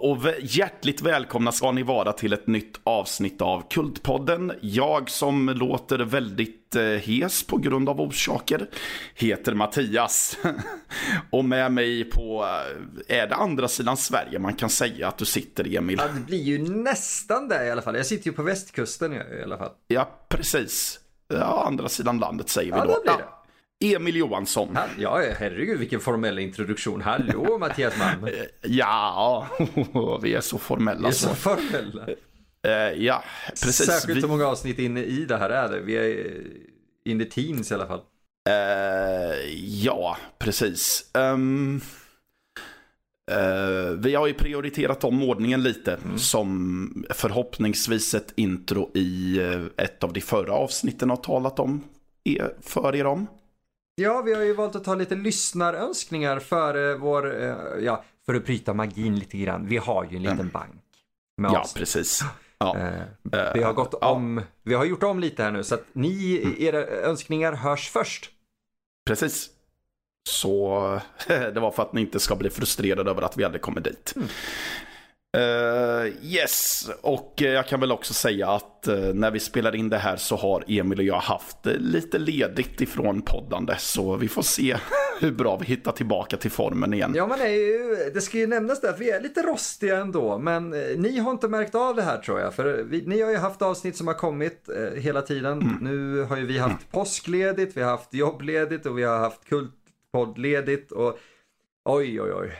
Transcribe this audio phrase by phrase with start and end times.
[0.00, 4.52] Och hjärtligt välkomna ska ni vara till ett nytt avsnitt av Kultpodden.
[4.60, 8.68] Jag som låter väldigt eh, hes på grund av orsaker
[9.14, 10.38] heter Mattias.
[11.30, 12.44] och med mig på,
[13.08, 15.98] eh, är det andra sidan Sverige man kan säga att du sitter Emil?
[16.00, 17.96] Ja, det blir ju nästan det i alla fall.
[17.96, 19.70] Jag sitter ju på västkusten i alla fall.
[19.88, 21.00] Ja, precis.
[21.28, 23.00] Ja, andra sidan landet säger vi ja, då.
[23.02, 23.37] Blir det.
[23.80, 24.78] Emil Johansson.
[24.98, 27.00] Ja, herregud vilken formell introduktion.
[27.00, 28.28] Hallå Mattias Malm.
[28.62, 29.46] Ja,
[30.22, 31.00] vi är så formella.
[31.00, 32.06] Vi är så formella.
[32.66, 33.86] Uh, ja, precis.
[33.86, 34.20] Särskilt vi...
[34.20, 35.80] hur många avsnitt inne i det här är det.
[35.80, 36.42] Vi är
[37.04, 38.00] in the teens i alla fall.
[38.48, 41.10] Uh, ja, precis.
[41.14, 41.80] Um,
[43.30, 45.98] uh, vi har ju prioriterat om ordningen lite.
[46.04, 46.18] Mm.
[46.18, 49.40] Som förhoppningsvis ett intro i
[49.76, 51.84] ett av de förra avsnitten har talat om
[52.60, 53.26] för er om.
[54.00, 57.32] Ja, vi har ju valt att ta lite lyssnarönskningar för vår,
[57.80, 59.66] ja, för att bryta magin lite grann.
[59.66, 60.50] Vi har ju en liten mm.
[60.52, 60.82] bank.
[61.36, 61.74] ja, oss.
[61.74, 62.22] precis.
[62.58, 62.76] Ja.
[63.34, 66.40] Uh, vi har gått om, vi har gjort om lite här nu så att ni,
[66.42, 66.54] mm.
[66.58, 68.30] era önskningar hörs först.
[69.06, 69.50] Precis.
[70.28, 73.80] Så det var för att ni inte ska bli frustrerade över att vi aldrig kommer
[73.80, 74.12] dit.
[74.16, 74.28] Mm.
[75.36, 79.98] Uh, yes, och jag kan väl också säga att uh, när vi spelar in det
[79.98, 83.74] här så har Emil och jag haft lite ledigt ifrån poddande.
[83.78, 84.76] Så vi får se
[85.20, 87.12] hur bra vi hittar tillbaka till formen igen.
[87.16, 90.38] Ja, man är ju, det ska ju nämnas där vi är lite rostiga ändå.
[90.38, 92.54] Men ni har inte märkt av det här tror jag.
[92.54, 95.62] För vi, ni har ju haft avsnitt som har kommit hela tiden.
[95.62, 95.76] Mm.
[95.80, 96.90] Nu har ju vi haft mm.
[96.90, 100.92] påskledigt, vi har haft jobbledigt och vi har haft kultpoddledigt.
[100.92, 101.18] Och
[101.84, 102.52] oj, oj, oj.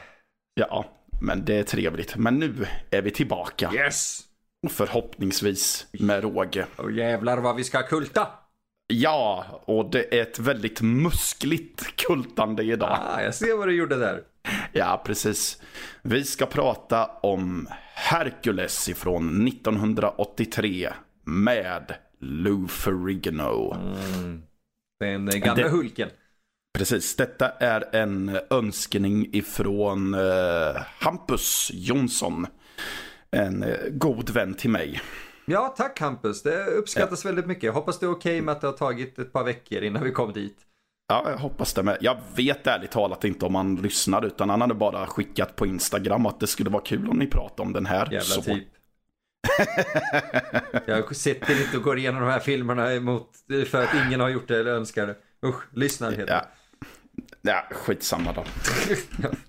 [0.53, 0.85] Ja,
[1.21, 2.15] men det är trevligt.
[2.15, 3.71] Men nu är vi tillbaka.
[3.73, 4.21] Yes!
[4.69, 6.65] Förhoppningsvis med råge.
[6.75, 8.27] Och jävlar vad vi ska kulta!
[8.87, 12.97] Ja, och det är ett väldigt muskligt kultande idag.
[13.01, 14.23] Ah, jag ser vad du gjorde där.
[14.73, 15.61] Ja, precis.
[16.01, 20.89] Vi ska prata om Hercules ifrån 1983
[21.23, 23.73] med Lou Ferrigno.
[23.73, 24.43] Mm.
[24.99, 25.69] Den gamla det...
[25.69, 26.09] Hulken.
[26.77, 32.47] Precis, detta är en önskning ifrån eh, Hampus Jonsson.
[33.31, 35.01] En eh, god vän till mig.
[35.45, 36.43] Ja, tack Hampus.
[36.43, 37.27] Det uppskattas ja.
[37.27, 37.63] väldigt mycket.
[37.63, 40.03] Jag hoppas det är okej okay med att det har tagit ett par veckor innan
[40.03, 40.57] vi kom dit.
[41.07, 41.97] Ja, jag hoppas det med.
[42.01, 46.25] Jag vet ärligt talat inte om han lyssnar utan han hade bara skickat på Instagram
[46.25, 48.05] att det skulle vara kul om ni pratade om den här.
[48.05, 48.41] Jävla så.
[48.41, 48.67] typ.
[50.85, 53.29] jag sitter inte och går igenom de här filmerna emot
[53.67, 55.15] för att ingen har gjort det eller önskar det.
[55.47, 56.45] Usch, lyssna heter ja.
[57.41, 58.43] Ja, skitsamma då.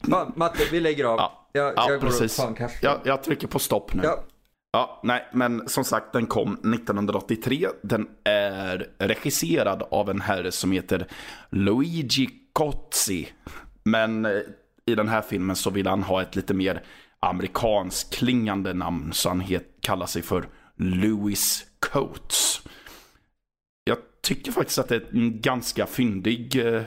[0.37, 1.19] Matte, vi lägger av.
[1.19, 2.41] Ja, jag, ja jag precis.
[2.83, 4.03] Jag, jag, trycker på stopp nu.
[4.05, 4.25] Ja.
[4.73, 7.69] ja, nej, men som sagt, den kom 1983.
[7.83, 11.07] Den är regisserad av en herre som heter
[11.51, 13.29] Luigi Cozzi.
[13.83, 14.33] Men eh,
[14.87, 16.83] i den här filmen så vill han ha ett lite mer
[17.21, 19.13] amerikansk klingande namn.
[19.13, 22.61] Så han het, kallar sig för Louis Coates.
[23.85, 26.83] Jag tycker faktiskt att det är en ganska fyndig eh,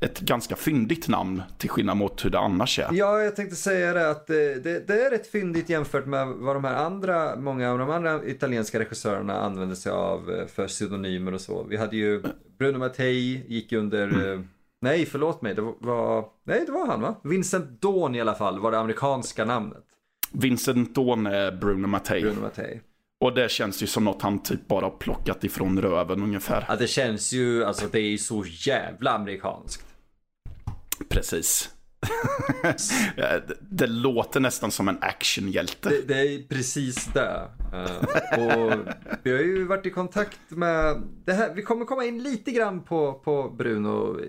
[0.00, 2.88] ett ganska fyndigt namn till skillnad mot hur det annars är.
[2.92, 6.56] Ja, jag tänkte säga det att det, det, det är rätt fyndigt jämfört med vad
[6.56, 11.34] de här andra, många av de andra italienska regissörerna använde sig av eh, för pseudonymer
[11.34, 11.66] och så.
[11.68, 12.22] Vi hade ju
[12.58, 14.32] Bruno Mattei gick under, mm.
[14.32, 14.40] Eh,
[14.80, 17.14] nej förlåt mig, det var, nej det var han va?
[17.24, 19.84] Vincent Dawn i alla fall var det amerikanska namnet.
[20.32, 22.22] Vincent Dawn är Bruno Mattei.
[22.22, 22.80] Bruno Mattei.
[23.20, 26.64] Och det känns ju som något han typ bara plockat ifrån röven ungefär.
[26.68, 29.85] Ja, det känns ju, alltså det är ju så jävla amerikanskt.
[31.08, 31.70] Precis.
[33.16, 35.88] det, det, låter nästan som en actionhjälte.
[35.88, 37.48] Det, det är precis det.
[37.72, 38.78] Uh, och
[39.22, 42.82] vi har ju varit i kontakt med, det här, vi kommer komma in lite grann
[42.82, 44.20] på, på Bruno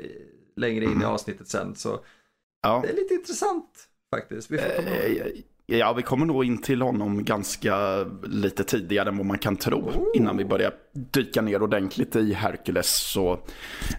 [0.55, 1.07] längre in i mm.
[1.07, 1.75] avsnittet sen.
[1.75, 1.99] Så
[2.61, 2.79] ja.
[2.83, 4.51] det är lite intressant faktiskt.
[4.51, 9.17] Vi får komma uh, Ja, vi kommer nog in till honom ganska lite tidigare än
[9.17, 9.77] vad man kan tro.
[9.77, 10.03] Oh.
[10.13, 13.11] Innan vi börjar dyka ner ordentligt i Hercules.
[13.11, 13.39] Så,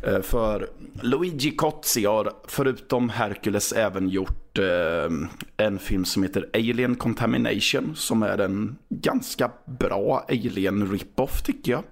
[0.02, 0.68] eh, för
[1.02, 5.10] Luigi Cozzi har förutom Hercules även gjort eh,
[5.56, 7.96] en film som heter Alien Contamination.
[7.96, 11.82] Som är en ganska bra Alien rip-off tycker jag.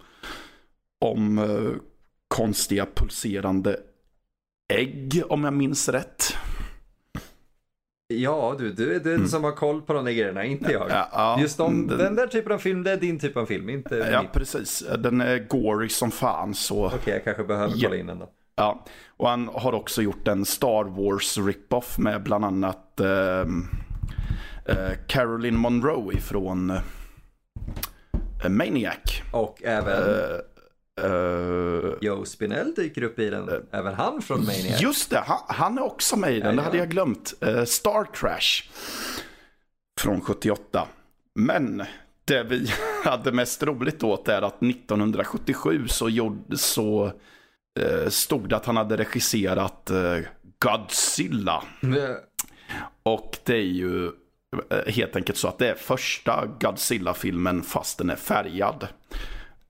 [1.00, 1.70] Om eh,
[2.28, 3.76] konstiga pulserande
[4.72, 6.36] ägg om jag minns rätt.
[8.08, 9.28] Ja du, du är den mm.
[9.28, 10.90] som har koll på de där grejerna, inte jag.
[10.90, 13.46] Ja, ja, Just om, den, den, där typen av film, det är din typ av
[13.46, 14.30] film, inte Ja, min.
[14.32, 14.84] precis.
[14.98, 16.86] Den är gory som fan så...
[16.86, 17.88] Okej, okay, jag kanske behöver ja.
[17.88, 18.30] kolla in den då.
[18.56, 18.84] Ja,
[19.16, 23.06] och han har också gjort en Star Wars rip-off med bland annat uh,
[24.68, 29.22] uh, Caroline Monroe ifrån uh, Maniac.
[29.32, 30.40] Och även...
[31.04, 34.80] Uh, Uh, Joe Spinell dyker upp i den, uh, även han från Maniac.
[34.80, 37.34] Just det, han, han är också med i den, ja, det hade jag glömt.
[37.46, 38.62] Uh, Star Crash.
[40.00, 40.88] från 78.
[41.34, 41.82] Men
[42.24, 42.66] det vi
[43.04, 47.12] hade mest roligt åt är att 1977 så, gjorde, så
[47.80, 50.18] eh, stod det att han hade regisserat eh,
[50.58, 51.62] Godzilla.
[51.82, 52.16] Mm.
[53.02, 54.06] Och det är ju
[54.70, 58.88] eh, helt enkelt så att det är första Godzilla-filmen fast den är färgad.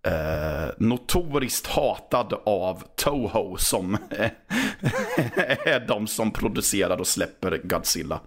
[0.06, 3.94] Eh, notoriskt hatad av Toho som
[5.64, 8.20] är de som producerar och släpper Godzilla.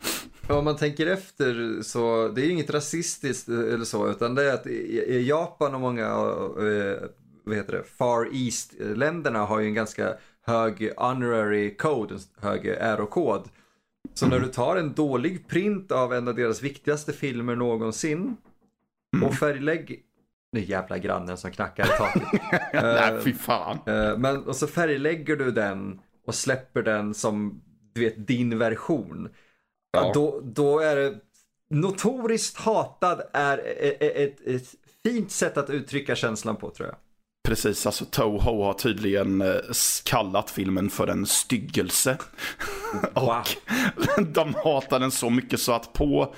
[0.48, 4.68] Om man tänker efter så det är inget rasistiskt eller så utan det är att
[4.68, 7.10] i Japan och många eh,
[7.44, 10.14] vad heter det, Far East-länderna har ju en ganska
[10.46, 13.50] hög honorary code, en hög ärokod.
[14.14, 18.38] Så när du tar en dålig print av en av deras viktigaste filmer någonsin
[19.16, 19.28] mm.
[19.28, 20.04] och färglägg
[20.52, 22.42] nu jävla grannen som knackar i taket.
[22.74, 23.80] Nej, fy fan.
[23.86, 27.62] Eh, men, och så färglägger du den och släpper den som
[27.94, 29.30] du vet, din version.
[29.92, 30.12] Ja.
[30.14, 31.20] Då, då är det
[31.70, 36.98] notoriskt hatad är ett, ett, ett fint sätt att uttrycka känslan på tror jag.
[37.48, 39.56] Precis, alltså Toho har tydligen eh,
[40.06, 42.18] kallat filmen för en styggelse.
[43.14, 43.44] Wow.
[44.18, 46.36] och de hatar den så mycket så att på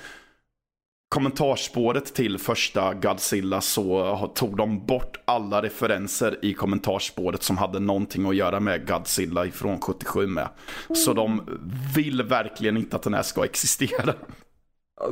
[1.12, 8.28] kommentarspåret till första Godzilla så tog de bort alla referenser i kommentarspåret som hade någonting
[8.28, 10.48] att göra med Godzilla ifrån 77 med.
[10.94, 11.60] Så de
[11.94, 14.14] vill verkligen inte att den här ska existera.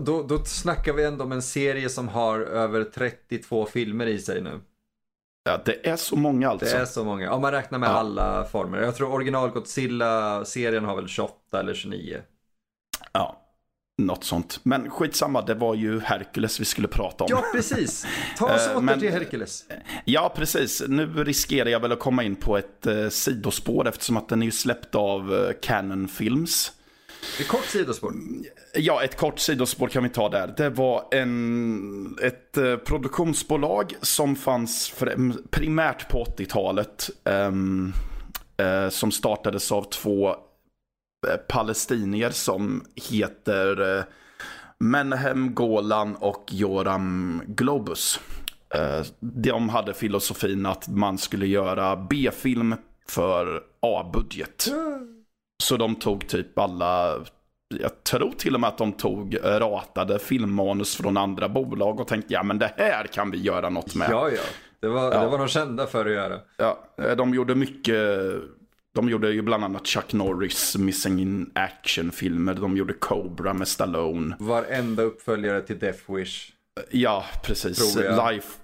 [0.00, 4.42] Då, då snackar vi ändå om en serie som har över 32 filmer i sig
[4.42, 4.60] nu.
[5.44, 6.76] Ja, det är så många alltså.
[6.76, 7.32] Det är så många.
[7.32, 7.92] Om man räknar med ja.
[7.92, 8.82] alla former.
[8.82, 12.20] Jag tror original Godzilla-serien har väl 28 eller 29.
[13.12, 13.39] Ja,
[14.06, 14.60] något sånt.
[14.62, 17.30] Men skitsamma, det var ju Hercules vi skulle prata om.
[17.30, 18.06] Ja, precis.
[18.38, 19.64] Ta oss eh, åter till Hercules.
[20.04, 20.82] Ja, precis.
[20.88, 24.46] Nu riskerar jag väl att komma in på ett eh, sidospår eftersom att den är
[24.46, 26.72] ju släppt av eh, Canon Films.
[27.40, 28.14] Ett kort sidospår.
[28.74, 30.54] Ja, ett kort sidospår kan vi ta där.
[30.56, 34.94] Det var en, ett eh, produktionsbolag som fanns
[35.50, 37.10] primärt på 80-talet.
[37.24, 37.92] Um,
[38.60, 40.36] uh, som startades av två
[41.48, 44.04] palestinier som heter uh,
[44.78, 48.20] Menahem Golan och Joram Globus.
[49.20, 52.74] de hade filosofin att man skulle göra B-film
[53.08, 54.68] för A-budget.
[55.62, 57.24] Så de tog typ alla,
[57.68, 62.34] jag tror till och med att de tog ratade filmmanus från andra bolag och tänkte
[62.34, 64.08] ja men det här kan vi göra något med.
[64.10, 64.42] Ja, ja.
[64.80, 65.20] Det var, ja.
[65.20, 66.38] det var de kända för att göra.
[66.56, 66.78] Ja,
[67.16, 67.96] de gjorde mycket.
[68.92, 72.54] De gjorde ju bland annat Chuck Norris Missing in Action-filmer.
[72.54, 74.36] De gjorde Cobra med Stallone.
[74.38, 76.52] Varenda uppföljare till Death Wish.
[76.90, 77.96] Ja, precis.
[77.96, 78.58] Life,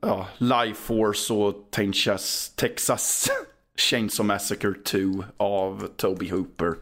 [0.00, 3.30] ja, Life Force och Texas, Texas
[3.90, 4.98] Chainsaw Massacre 2
[5.36, 6.74] av Toby Hooper.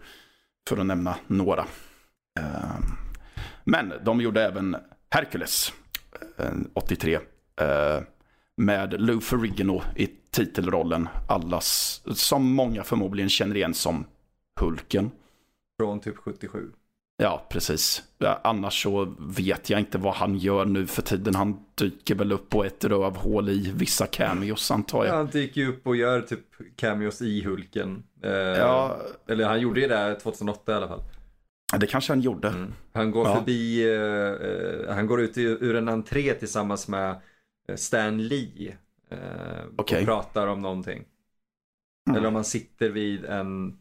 [0.68, 1.66] För att nämna några.
[2.40, 2.82] Ehm,
[3.64, 4.76] men de gjorde även
[5.10, 5.72] Hercules
[6.74, 7.18] 83.
[8.60, 11.08] Med Lou Ferrigno i titelrollen.
[11.28, 14.04] Allas, som många förmodligen känner igen som
[14.60, 15.10] Hulken.
[15.80, 16.70] Från typ 77.
[17.16, 18.02] Ja, precis.
[18.18, 21.34] Ja, annars så vet jag inte vad han gör nu för tiden.
[21.34, 25.14] Han dyker väl upp på ett rövhål i vissa cameos antar jag.
[25.14, 26.46] Ja, han dyker upp och gör typ
[26.76, 28.02] cameos i Hulken.
[28.22, 28.96] Eh, ja.
[29.26, 31.02] Eller han gjorde ju det 2008 i alla fall.
[31.78, 32.48] Det kanske han gjorde.
[32.48, 32.72] Mm.
[32.92, 33.36] Han går ja.
[33.36, 37.16] förbi, eh, eh han går ut ur en entré tillsammans med
[37.76, 38.76] Stan Lee.
[39.10, 39.18] Eh,
[39.78, 40.00] okay.
[40.00, 41.04] Och pratar om någonting.
[42.08, 42.18] Mm.
[42.18, 43.78] Eller om han sitter vid en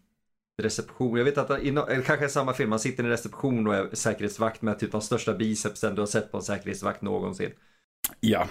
[0.62, 1.18] reception.
[1.18, 2.70] Jag vet att det kanske är samma film.
[2.70, 6.08] Man sitter i en reception och är säkerhetsvakt med typ de största bicepsen du har
[6.08, 7.52] sett på en säkerhetsvakt någonsin.
[8.20, 8.48] Ja.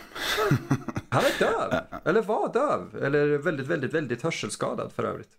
[1.09, 1.81] han är döv.
[2.05, 3.05] Eller var döv.
[3.05, 5.31] Eller väldigt, väldigt, väldigt hörselskadad för övrigt.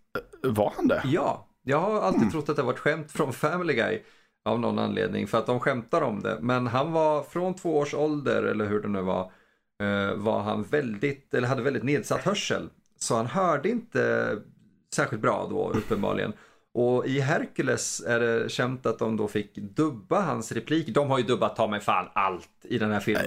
[0.42, 1.02] Var han det?
[1.04, 1.46] Ja.
[1.62, 2.32] Jag har alltid mm.
[2.32, 4.02] trott att det var ett skämt från Family Guy.
[4.44, 5.26] Av någon anledning.
[5.26, 6.38] För att de skämtar om det.
[6.40, 9.32] Men han var från två års ålder, eller hur det nu var.
[9.80, 12.68] Eh, var han väldigt, eller hade väldigt nedsatt hörsel.
[12.98, 14.36] Så han hörde inte
[14.94, 16.32] särskilt bra då uppenbarligen.
[16.72, 20.88] Och i Hercules är det känt att de då fick dubba hans replik.
[20.88, 23.24] De har ju dubbat ta mig fan allt i den här filmen.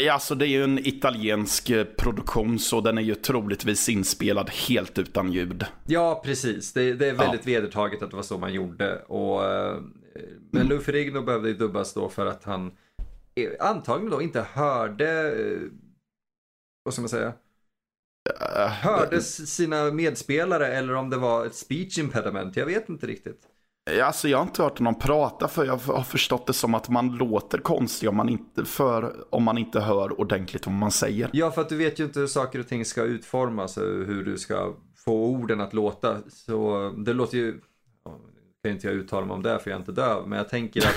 [0.00, 4.50] Ja, alltså det är ju en italiensk eh, produktion så den är ju troligtvis inspelad
[4.50, 5.64] helt utan ljud.
[5.86, 6.72] Ja, precis.
[6.72, 7.52] Det, det är väldigt ja.
[7.54, 8.96] vedertaget att det var så man gjorde.
[8.98, 9.76] Och, eh,
[10.50, 12.72] men Lou Ferrigno behövde ju dubbas då för att han
[13.34, 15.34] eh, antagligen då inte hörde,
[16.82, 17.32] vad ska man säga?
[18.68, 22.56] hörde sina medspelare eller om det var ett speech impediment.
[22.56, 23.40] Jag vet inte riktigt.
[24.02, 27.16] Alltså jag har inte hört någon prata för jag har förstått det som att man
[27.16, 31.30] låter konstig om man inte, för, om man inte hör ordentligt vad man säger.
[31.32, 34.24] Ja, för att du vet ju inte hur saker och ting ska utformas och hur
[34.24, 34.74] du ska
[35.04, 36.16] få orden att låta.
[36.28, 37.60] Så det låter ju,
[38.62, 40.28] kan inte jag uttala mig om det för jag är inte döv.
[40.28, 40.94] Men jag tänker att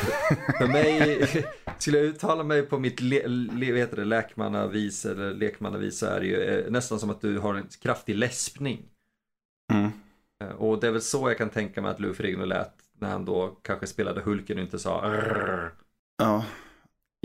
[0.58, 1.28] för mig,
[1.78, 6.20] skulle jag uttala mig på mitt le, le, vet det, läkmannavis eller lekmannavis så är
[6.20, 8.86] det ju eh, nästan som att du har en kraftig läspning.
[9.74, 9.92] Mm.
[10.44, 13.10] Eh, och det är väl så jag kan tänka mig att Lou Ferrigno lät när
[13.10, 15.72] han då kanske spelade Hulken och inte sa Arr.
[16.18, 16.46] Ja.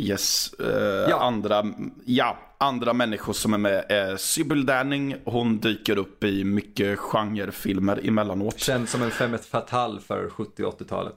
[0.00, 0.54] Yes.
[0.60, 0.68] Uh,
[1.08, 1.20] ja.
[1.20, 1.64] Andra,
[2.04, 5.16] ja, andra människor som är med är Sybil Danning.
[5.24, 8.58] Hon dyker upp i mycket genrefilmer emellanåt.
[8.58, 11.16] Känns som en femme fatale för 70 80-talet.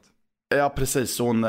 [0.56, 1.20] Ja, precis.
[1.20, 1.46] Hon,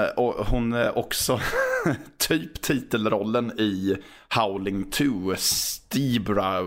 [0.50, 1.40] hon är också
[2.18, 3.96] typ titelrollen i
[4.34, 5.04] Howling 2,
[5.36, 6.60] Stibra,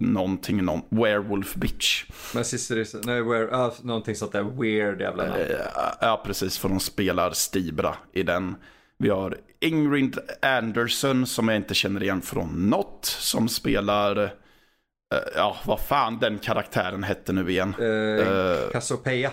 [0.00, 2.04] någonting, någon, Werewolf Bitch.
[2.34, 5.40] Men sister nej, where, uh, någonting sånt där weird jävla namn.
[6.00, 8.56] Ja, precis, för hon spelar Stibra i den.
[9.02, 13.04] Vi har Ingrid Anderson som jag inte känner igen från något.
[13.04, 14.30] Som spelar, uh,
[15.34, 17.74] ja vad fan den karaktären hette nu igen.
[17.74, 19.30] Uh, Cassiopeia.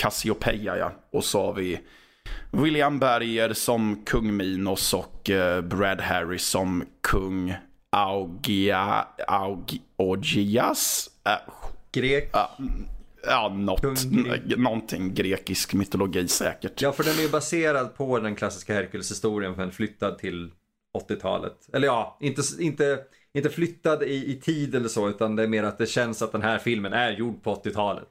[0.00, 0.92] Cassiopeia ja.
[1.12, 1.80] Och så har vi
[2.50, 5.30] William Berger som kung Minos och
[5.62, 7.54] Brad Harris som kung
[7.90, 11.10] Augia, Aug, Augias.
[11.92, 12.36] Grek.
[12.36, 12.66] Uh,
[13.22, 13.82] ja, något,
[14.56, 16.82] någonting grekisk mytologi säkert.
[16.82, 20.50] Ja, för den är ju baserad på den klassiska Herkules-historien men flyttad till
[20.98, 21.68] 80-talet.
[21.72, 22.98] Eller ja, inte, inte,
[23.32, 26.32] inte flyttad i, i tid eller så, utan det är mer att det känns att
[26.32, 28.08] den här filmen är gjord på 80-talet.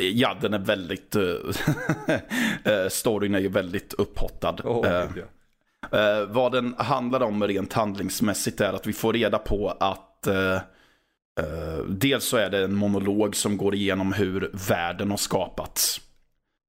[0.00, 1.16] Ja, den är väldigt...
[1.16, 1.52] Uh,
[2.88, 4.56] storyn är ju väldigt upphottad.
[4.64, 5.16] Oh, uh,
[5.94, 10.28] uh, vad den handlar om rent handlingsmässigt är att vi får reda på att
[11.88, 16.00] dels så är det en monolog som går igenom hur världen har skapats.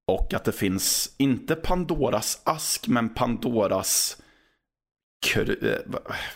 [0.07, 4.17] Och att det finns, inte Pandoras ask, men Pandoras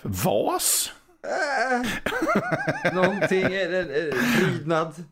[0.02, 0.92] vas?
[1.24, 3.44] Äh, någonting,
[4.38, 5.04] prydnad.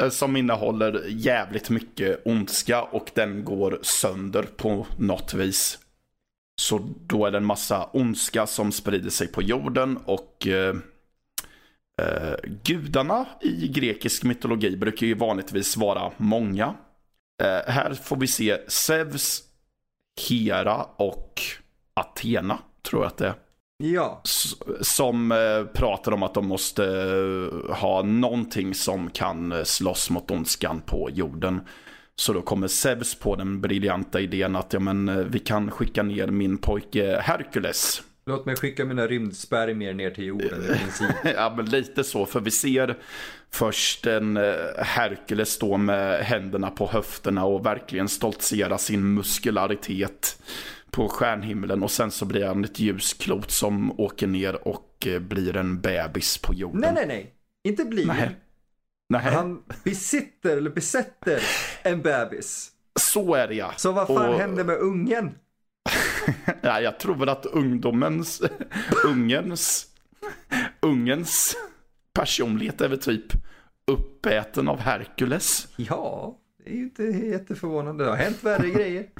[0.00, 5.78] Eh, som innehåller jävligt mycket ondska och den går sönder på något vis.
[6.60, 10.46] Så då är det en massa ondska som sprider sig på jorden och
[12.02, 16.74] eh, gudarna i grekisk mytologi brukar ju vanligtvis vara många.
[17.42, 19.42] Eh, här får vi se Zeus,
[20.28, 21.40] Hera och
[21.94, 23.34] Athena, tror jag att det är.
[23.78, 24.22] Ja.
[24.80, 30.30] Som eh, pratar om att de måste eh, ha någonting som kan eh, slåss mot
[30.30, 31.60] ondskan på jorden.
[32.14, 36.26] Så då kommer Zeus på den briljanta idén att ja, men, vi kan skicka ner
[36.26, 38.02] min pojke Herkules.
[38.30, 41.10] Låt mig skicka mina rymdspermier ner till jorden i princip.
[41.24, 42.26] ja, men lite så.
[42.26, 42.98] För vi ser
[43.50, 44.36] först en
[44.78, 50.42] Herkules stå med händerna på höfterna och verkligen stoltsera sin muskularitet
[50.96, 55.56] på stjärnhimlen och sen så blir han ett ljusklot som åker ner och eh, blir
[55.56, 56.80] en bebis på jorden.
[56.80, 57.34] Nej, nej, nej.
[57.64, 58.06] Inte blir.
[58.06, 58.36] Nej.
[59.08, 59.22] nej.
[59.22, 61.42] Han besitter eller besätter
[61.82, 62.70] en bebis.
[63.00, 63.72] Så är det ja.
[63.76, 64.38] Så vad fan och...
[64.38, 65.34] händer med ungen?
[66.62, 68.42] ja, jag tror väl att ungdomens,
[69.04, 69.86] ungens,
[70.80, 71.56] ungens
[72.12, 73.26] personlighet är väl typ
[73.86, 75.68] uppäten av Herkules.
[75.76, 78.04] Ja, det är ju inte jätteförvånande.
[78.04, 79.06] Det har hänt värre grejer.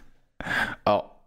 [0.84, 1.22] Ja,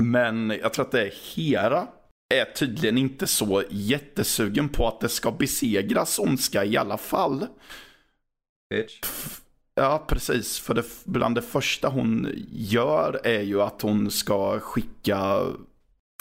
[0.00, 1.86] men jag tror att det är Hera
[2.34, 7.46] är tydligen inte så jättesugen på att det ska besegras ondska i alla fall.
[8.70, 9.00] Bitch.
[9.78, 10.58] Ja, precis.
[10.58, 15.42] För det, bland det första hon gör är ju att hon ska skicka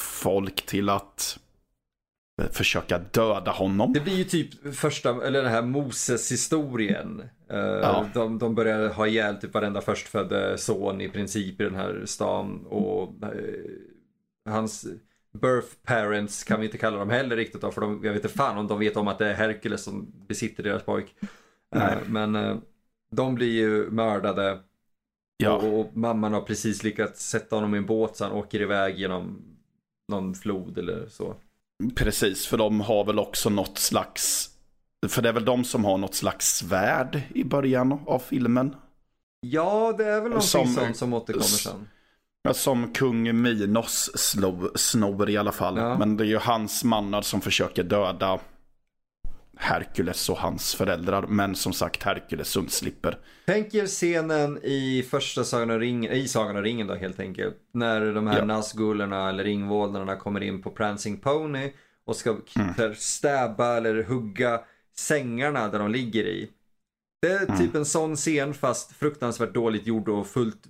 [0.02, 1.40] folk till att
[2.52, 3.94] försöka döda honom.
[3.94, 7.24] Det blir ju typ första, eller den här Moses-historien.
[7.50, 8.06] Eh, ja.
[8.14, 12.66] De, de börjar ha ihjäl typ varenda förstfödde son i princip i den här stan.
[12.66, 13.30] Och uh,
[14.50, 14.86] hans
[15.34, 17.72] birth parents kan vi inte kalla dem heller riktigt då.
[17.72, 20.12] För de, jag vet inte fan om de vet om att det är Herkules som
[20.28, 21.16] besitter deras pojk.
[21.76, 22.62] Uh, men
[23.16, 24.60] de blir ju mördade.
[25.38, 25.52] Ja.
[25.52, 29.00] Och, och, mamman har precis lyckats sätta honom i en båt så han åker iväg
[29.00, 29.42] genom
[30.12, 31.36] någon flod eller så.
[31.96, 34.50] Precis, för de har väl också något slags...
[35.08, 38.76] För det är väl de som har något slags svärd i början av filmen.
[39.40, 41.88] Ja, det är väl någonting som, sånt som återkommer sen.
[42.54, 44.12] Som kung Minos
[44.76, 45.78] snor i alla fall.
[45.78, 45.98] Ja.
[45.98, 48.40] Men det är ju hans mannar som försöker döda
[49.58, 51.28] Herkules och hans föräldrar.
[51.28, 53.18] Men som sagt, Herkules undslipper.
[53.46, 57.58] Tänk er scenen i första Sagan om ringen, i Sagan om ringen då helt enkelt.
[57.72, 58.46] När de här ja.
[58.46, 61.72] Nazgulorna eller ringvålnaderna kommer in på Prancing Pony
[62.06, 62.96] och ska mm.
[62.96, 64.62] stäba eller hugga
[64.96, 66.50] sängarna där de ligger i.
[67.22, 67.58] Det är mm.
[67.58, 70.64] typ en sån scen fast fruktansvärt dåligt gjord och fullt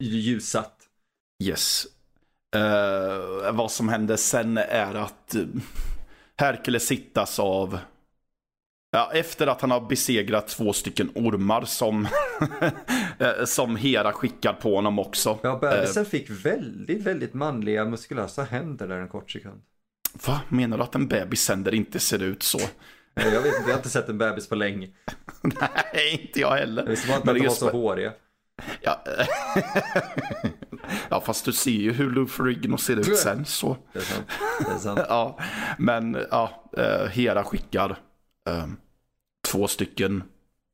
[0.00, 0.78] ljussatt.
[1.44, 1.86] Yes.
[2.56, 5.36] Uh, vad som händer sen är att
[6.36, 7.78] Herkules hittas av
[8.94, 12.08] Ja, efter att han har besegrat två stycken ormar som,
[13.18, 15.38] eh, som Hera skickar på honom också.
[15.42, 16.08] Ja, bebisen eh.
[16.08, 19.62] fick väldigt, väldigt manliga muskulösa händer där en kort sekund.
[20.26, 20.40] Va?
[20.48, 22.58] Menar du att en bebishänder inte ser ut så?
[23.14, 24.88] Jag vet inte, jag har inte sett en bebis på länge.
[25.42, 26.82] Nej, inte jag heller.
[26.82, 28.12] Det visste bara att de var så håriga.
[28.80, 29.04] Ja.
[31.08, 33.76] ja, fast du ser ju hur Lou Ferrigno ser ut sen så.
[33.92, 34.26] Det är sant.
[34.66, 35.00] Det är sant.
[35.08, 35.38] ja,
[35.78, 37.98] men ja, eh, Hera skickar
[38.50, 38.76] um,
[39.48, 40.22] två stycken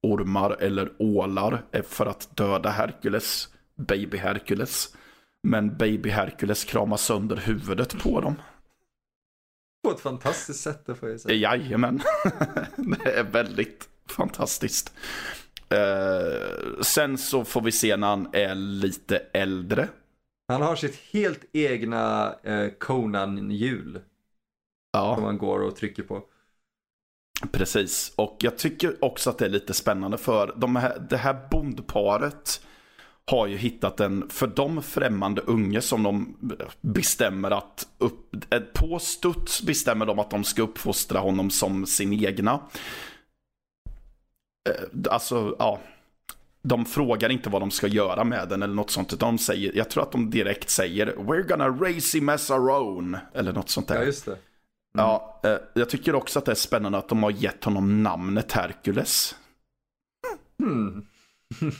[0.02, 4.96] ormar eller ålar för att döda Herkules, baby Herkules.
[5.42, 8.34] Men baby Herkules kramar sönder huvudet på dem.
[9.84, 11.34] På ett fantastiskt sätt, det får jag säga.
[11.34, 12.00] Jajamän.
[12.76, 14.94] det är väldigt fantastiskt.
[15.74, 19.88] Uh, sen så får vi se när han är lite äldre.
[20.48, 24.00] Han har sitt helt egna uh, Conan-hjul.
[24.92, 25.14] Ja.
[25.14, 26.22] Som han går och trycker på.
[27.52, 31.36] Precis, och jag tycker också att det är lite spännande för de här, det här
[31.50, 32.60] bondparet
[33.30, 36.36] har ju hittat en för dem främmande unge som de
[36.80, 42.12] bestämmer att upp, eh, på studs bestämmer de att de ska uppfostra honom som sin
[42.12, 42.60] egna.
[44.68, 45.80] Eh, alltså, ja.
[46.62, 49.12] De frågar inte vad de ska göra med den eller något sånt.
[49.12, 52.70] Utan de säger, jag tror att de direkt säger We're gonna raise him as our
[52.70, 53.16] own.
[53.34, 53.94] Eller något sånt där.
[53.94, 54.36] Ja, just det.
[54.94, 55.06] Mm.
[55.06, 58.52] Ja, eh, jag tycker också att det är spännande att de har gett honom namnet
[58.52, 59.34] Herkules.
[60.62, 61.06] Hmm.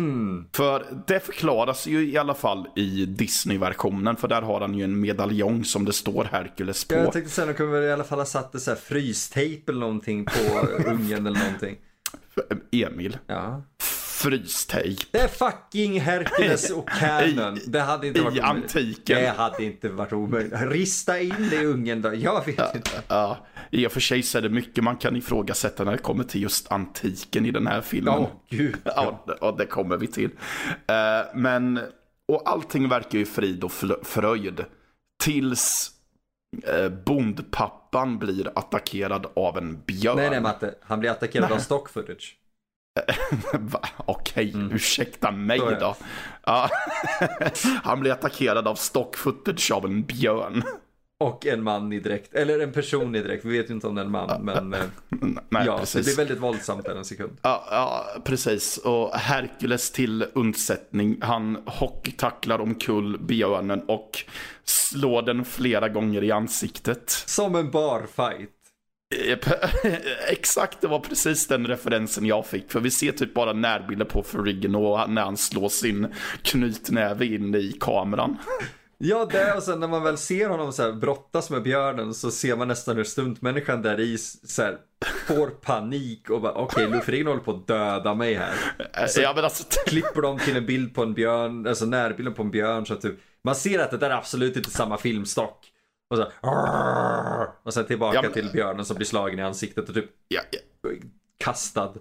[0.00, 0.48] Hmm.
[0.52, 4.16] För det förklaras ju i alla fall i Disney-versionen.
[4.16, 6.94] För där har han ju en medaljong som det står Herkules på.
[6.94, 9.70] Jag tänkte säga, de kunde väl i alla fall ha satt det så här frystejp
[9.72, 11.76] eller någonting på ungen eller någonting.
[12.72, 13.18] Emil.
[13.26, 13.62] Ja.
[14.16, 15.04] Frystejp.
[15.10, 17.58] Det är fucking Herkules och Canon.
[17.66, 19.20] Det hade inte varit I antiken.
[19.20, 20.54] Det hade inte varit omöjligt.
[20.60, 22.14] Rista in det i ungen då.
[22.14, 23.02] Jag vet inte.
[23.08, 26.24] Ja, i och för sig så är det mycket man kan ifrågasätta när det kommer
[26.24, 28.14] till just antiken i den här filmen.
[28.14, 28.76] Ja, gud.
[28.84, 30.30] Ja, ja det kommer vi till.
[30.30, 30.30] Uh,
[31.34, 31.80] men,
[32.28, 34.64] och allting verkar ju frid och fröjd.
[35.24, 35.90] Tills
[36.68, 40.16] uh, bondpappan blir attackerad av en björn.
[40.16, 40.74] Nej, nej Matte.
[40.82, 41.56] Han blir attackerad nej.
[41.56, 42.36] av stock footage.
[43.96, 44.72] Okej, mm.
[44.72, 45.96] ursäkta mig då.
[46.44, 46.70] Ja.
[47.82, 50.62] Han blir attackerad av stock footage av en björn.
[51.18, 53.94] Och en man i dräkt, eller en person i dräkt, vi vet ju inte om
[53.94, 54.80] det är en man, men eh,
[55.48, 56.06] Nej, ja, precis.
[56.06, 57.38] det blir väldigt våldsamt där en sekund.
[57.42, 58.78] Ja, ja, precis.
[58.78, 64.24] Och Herkules till undsättning, han hockeytacklar omkull björnen och
[64.64, 67.10] slår den flera gånger i ansiktet.
[67.10, 68.55] Som en barfight.
[70.28, 72.72] Exakt, det var precis den referensen jag fick.
[72.72, 77.54] För vi ser typ bara närbilder på Ferrigan och när han slår sin knytnäve in
[77.54, 78.36] i kameran.
[78.98, 82.30] Ja, det och sen när man väl ser honom så här brottas med björnen så
[82.30, 84.78] ser man nästan hur stuntmänniskan där i så här,
[85.26, 88.54] får panik och bara okej, okay, Lufrin håller på att döda mig här.
[89.08, 89.64] Så ja, men alltså...
[89.86, 93.00] klipper de till en bild på en björn, alltså närbilden på en björn så att
[93.00, 93.14] typ,
[93.44, 95.72] man ser att det där är absolut inte samma filmstock.
[96.10, 96.26] Och, så,
[97.62, 98.32] och sen tillbaka ja, men...
[98.32, 100.90] till björnen som blir slagen i ansiktet och typ ja, ja.
[101.38, 101.94] kastad.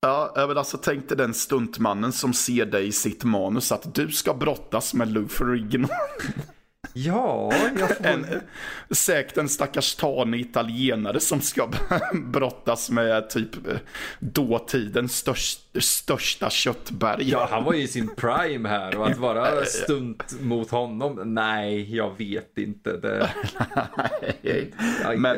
[0.00, 4.08] Ja, men alltså tänk dig den stuntmannen som ser dig i sitt manus att du
[4.08, 5.88] ska brottas med Lou Ferrigno.
[6.96, 8.06] Ja, jag får...
[8.06, 8.26] En,
[8.90, 11.68] säkert en stackars tanig italienare som ska
[12.12, 13.76] brottas med typ eh,
[14.18, 17.30] dåtidens störst, största köttberg.
[17.30, 21.96] Ja, han var ju i sin prime här och att vara stunt mot honom, nej,
[21.96, 22.96] jag vet inte.
[22.96, 23.30] Det...
[25.16, 25.36] Men,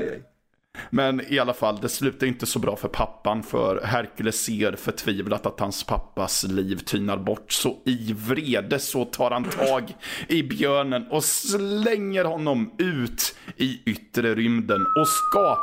[0.90, 5.46] men i alla fall, det slutar inte så bra för pappan för Herkules ser förtvivlat
[5.46, 7.52] att hans pappas liv tynar bort.
[7.52, 9.96] Så i vrede så tar han tag
[10.28, 15.58] i björnen och slänger honom ut i yttre rymden och ska...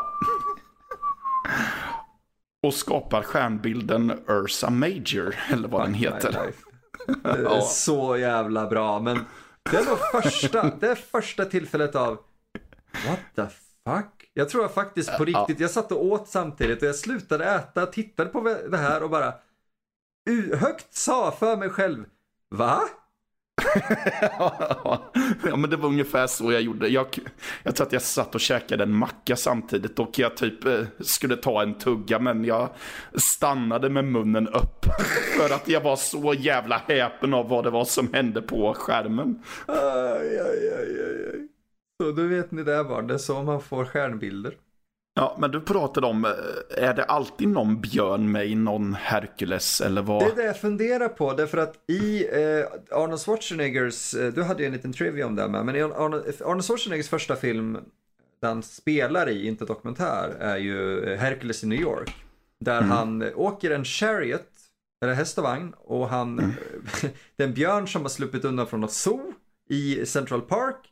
[2.64, 6.54] och skapar stjärnbilden Ursa Major, eller vad den heter.
[7.24, 9.20] Det är så jävla bra, men
[9.72, 12.18] det är första, det första tillfället av
[13.08, 13.46] What the
[13.86, 14.13] fuck?
[14.34, 17.86] Jag tror jag faktiskt på riktigt, jag satt och åt samtidigt och jag slutade äta,
[17.86, 19.34] tittade på det här och bara
[20.54, 22.06] högt sa för mig själv,
[22.50, 22.82] va?
[25.44, 26.88] ja men det var ungefär så jag gjorde.
[26.88, 27.08] Jag,
[27.64, 31.36] jag tror att jag satt och käkade en macka samtidigt och jag typ eh, skulle
[31.36, 32.70] ta en tugga men jag
[33.16, 34.94] stannade med munnen öppen.
[35.38, 39.44] För att jag var så jävla häpen av vad det var som hände på skärmen.
[39.68, 41.02] Aj, aj, aj,
[41.34, 41.53] aj.
[42.04, 44.58] Så då vet ni det var det är så man får stjärnbilder.
[45.14, 46.32] Ja, men du pratade om, eh,
[46.84, 50.20] är det alltid någon björn med i någon Hercules eller vad?
[50.20, 54.64] Det är det jag funderar på, därför att i eh, Arnold Schwarzeneggers, eh, du hade
[54.64, 57.78] ju en liten trivia om det med, men i Arnold, Arnold Schwarzeneggers första film,
[58.42, 62.16] han spelar i, inte dokumentär, är ju Hercules i New York.
[62.60, 62.90] Där mm.
[62.90, 64.50] han åker en chariot,
[65.04, 66.52] eller häst och vagn, och han, mm.
[67.36, 69.34] det är en björn som har sluppit undan från något zoo
[69.70, 70.90] i Central Park.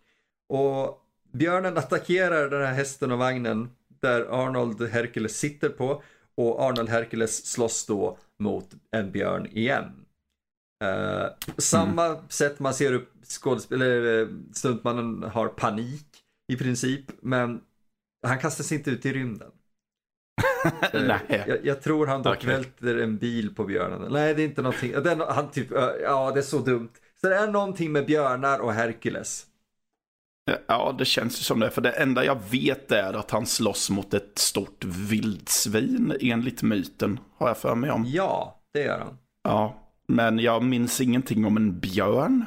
[0.50, 1.01] Och
[1.32, 3.70] björnen attackerar den här hästen och vagnen
[4.02, 6.04] där Arnold Hercules sitter på.
[6.36, 10.06] Och Arnold Hercules slåss då mot en björn igen.
[10.84, 12.18] Uh, samma mm.
[12.30, 16.08] sätt man ser upp skådespelare, stuntmannen har panik
[16.54, 17.06] i princip.
[17.22, 17.62] Men
[18.28, 19.52] han kastas inte ut i rymden.
[20.94, 21.44] Nej.
[21.48, 22.50] Jag, jag, tror han dock okay.
[22.50, 24.12] välter en bil på björnen.
[24.12, 24.92] Nej, det är inte någonting.
[24.92, 25.68] Den, han typ,
[26.02, 26.92] ja, det är så dumt.
[27.22, 29.46] Så det är någonting med björnar och Herkules.
[30.68, 31.70] Ja, det känns ju som det.
[31.70, 37.20] För det enda jag vet är att han slåss mot ett stort vildsvin enligt myten.
[37.38, 38.06] Har jag för mig om.
[38.08, 39.18] Ja, det gör han.
[39.44, 39.76] Ja,
[40.08, 42.46] men jag minns ingenting om en björn.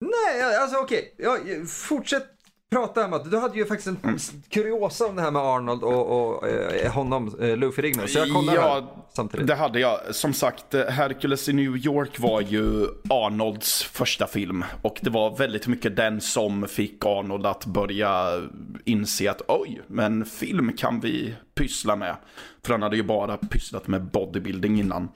[0.00, 1.14] Nej, alltså okej.
[1.18, 1.54] Okay.
[1.54, 2.35] Ja, fortsätt
[2.76, 4.18] prata om att du hade ju faktiskt en mm.
[4.48, 8.06] kuriosa om det här med Arnold och, och eh, honom, eh, Luffy Rigno.
[8.06, 9.46] Så jag kollar ja, samtidigt.
[9.46, 9.98] det hade jag.
[10.10, 14.64] Som sagt, eh, Hercules i New York var ju Arnolds första film.
[14.82, 18.42] Och det var väldigt mycket den som fick Arnold att börja
[18.84, 22.16] inse att oj, men film kan vi pyssla med.
[22.64, 25.08] För han hade ju bara pysslat med bodybuilding innan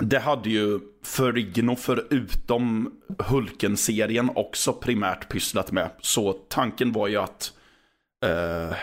[0.00, 5.90] det hade ju Ferrigno förutom Hulken-serien också primärt pysslat med.
[6.00, 7.52] Så tanken var ju att
[8.24, 8.76] eh,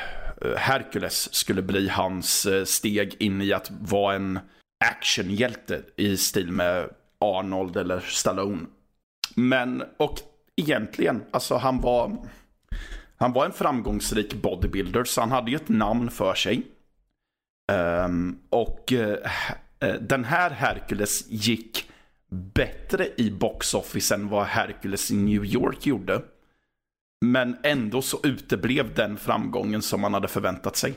[0.57, 4.39] Hercules skulle bli hans eh, steg in i att vara en
[4.85, 8.65] actionhjälte i stil med Arnold eller Stallone.
[9.35, 10.19] Men, och
[10.55, 12.17] egentligen, alltså han var,
[13.17, 16.63] han var en framgångsrik bodybuilder så han hade ju ett namn för sig.
[17.71, 19.15] Um, och uh,
[19.79, 21.91] Eh, den här Hercules gick
[22.29, 26.21] bättre i box office än vad Hercules i New York gjorde.
[27.21, 30.93] Men ändå så uteblev den framgången som man hade förväntat sig.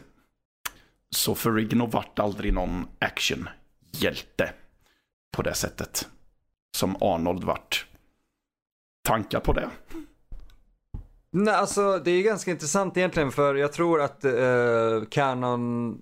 [1.11, 4.53] Så Ferrigno vart aldrig någon actionhjälte
[5.37, 6.09] på det sättet.
[6.77, 7.87] Som Arnold vart.
[9.05, 9.71] Tankar på det?
[11.31, 15.99] Nej, alltså det är ganska intressant egentligen för jag tror att eh, Canon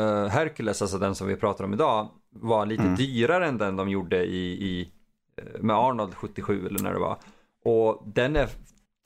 [0.00, 2.94] uh, Hercules, alltså den som vi pratar om idag, var lite mm.
[2.94, 4.92] dyrare än den de gjorde i, i,
[5.36, 7.18] eh, med Arnold 77 eller när det var.
[7.64, 8.48] Och den är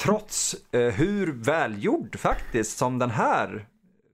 [0.02, 3.66] trots uh, hur välgjord faktiskt som den här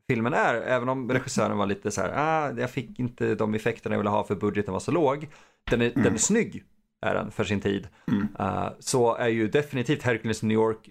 [0.08, 3.94] filmen är, även om regissören var lite så här, ah, jag fick inte de effekterna
[3.94, 5.28] jag ville ha för budgeten var så låg.
[5.70, 6.02] Den är, mm.
[6.02, 6.64] den är snygg,
[7.00, 7.88] är den för sin tid.
[8.08, 8.28] Mm.
[8.40, 10.90] Uh, så är ju definitivt Hercules New York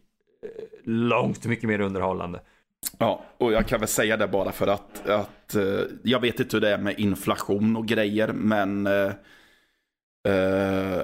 [0.83, 2.41] långt mycket mer underhållande.
[2.97, 6.55] Ja, och jag kan väl säga det bara för att, att uh, jag vet inte
[6.55, 9.11] hur det är med inflation och grejer, men uh,
[10.27, 11.01] uh,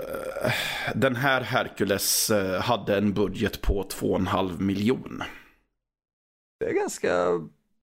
[0.96, 5.24] den här Hercules hade en budget på 2,5 miljon.
[6.60, 7.08] Det är ganska,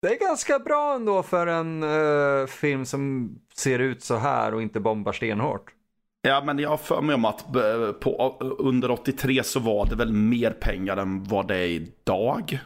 [0.01, 4.79] det är ganska bra ändå för en film som ser ut så här och inte
[4.79, 5.73] bombar stenhårt.
[6.21, 7.53] Ja, men jag har för mig om att
[7.99, 12.59] på, under 83 så var det väl mer pengar än vad det är idag.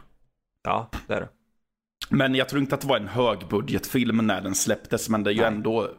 [0.64, 1.30] Ja, det är det.
[2.10, 5.10] Men jag tror inte att det var en högbudgetfilm när den släpptes.
[5.10, 5.48] Men det är ju Nej.
[5.48, 5.90] ändå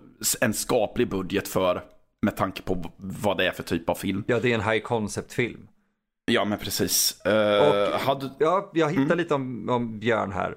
[0.40, 1.82] en skaplig budget för,
[2.22, 4.24] med tanke på vad det är för typ av film.
[4.26, 5.68] Ja, det är en high concept-film.
[6.26, 7.22] Ja, men precis.
[7.26, 8.30] Uh, och, hade...
[8.38, 9.18] ja, jag hittade mm.
[9.18, 10.54] lite om, om Björn här.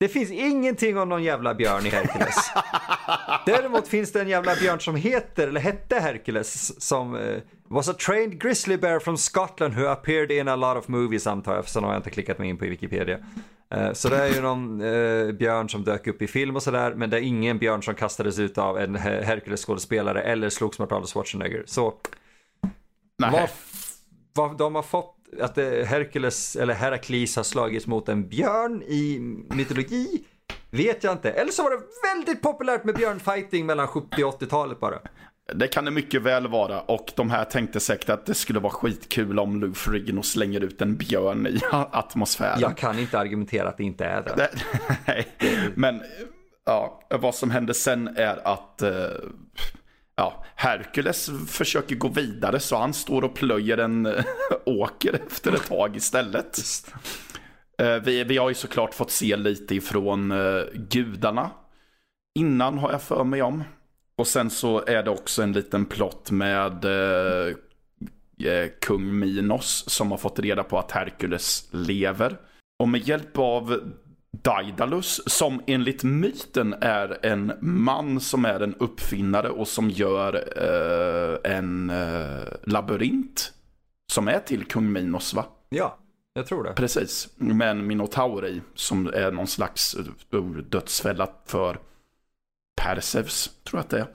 [0.00, 2.36] Det finns ingenting om någon jävla björn i Hercules.
[3.46, 7.94] Däremot finns det en jävla björn som heter, eller hette Hercules, som uh, was a
[8.06, 11.70] trained grizzly bear from Scotland who appeared in a lot of movies antar jag, för
[11.70, 13.18] sen har jag inte klickat mig in på Wikipedia.
[13.74, 16.94] Uh, så det är ju någon uh, björn som dök upp i film och sådär,
[16.94, 20.92] men det är ingen björn som kastades ut av en Hercules skådespelare eller slogs mot
[20.92, 21.62] Arnold Schwarzenegger.
[21.66, 21.94] Så
[23.16, 23.48] vad,
[24.34, 29.18] vad de har fått att Hercules eller Herakles har slagits mot en björn i
[29.50, 30.24] mytologi
[30.70, 31.30] vet jag inte.
[31.30, 31.82] Eller så var det
[32.14, 34.98] väldigt populärt med björnfighting mellan 70 och 80-talet bara.
[35.54, 38.72] Det kan det mycket väl vara och de här tänkte säkert att det skulle vara
[38.72, 42.60] skitkul om Lou Ferrigno slänger ut en björn i atmosfären.
[42.60, 44.50] Jag kan inte argumentera att det inte är det.
[45.06, 45.28] Nej,
[45.74, 46.02] men
[46.66, 48.90] ja, vad som hände sen är att uh,
[50.18, 54.24] ja, Hercules försöker gå vidare så han står och plöjer en eh,
[54.64, 56.58] åker efter ett tag istället.
[57.78, 61.50] Eh, vi, vi har ju såklart fått se lite ifrån uh, gudarna.
[62.38, 63.64] Innan har jag för mig om.
[64.16, 67.54] Och sen så är det också en liten plott med uh,
[68.80, 72.36] kung Minos som har fått reda på att Herkules lever.
[72.78, 73.92] Och med hjälp av
[74.42, 81.52] Daidalus som enligt myten är en man som är en uppfinnare och som gör uh,
[81.52, 83.52] en uh, labyrint
[84.12, 85.44] som är till kung Minos va?
[85.68, 85.98] Ja,
[86.32, 86.72] Jag tror det.
[86.72, 87.28] Precis.
[87.36, 88.62] Med en minotaur i.
[88.74, 89.96] Som är någon slags
[90.68, 91.78] dödsfälla för
[92.82, 93.50] Perseus.
[93.64, 94.06] Tror jag att det är.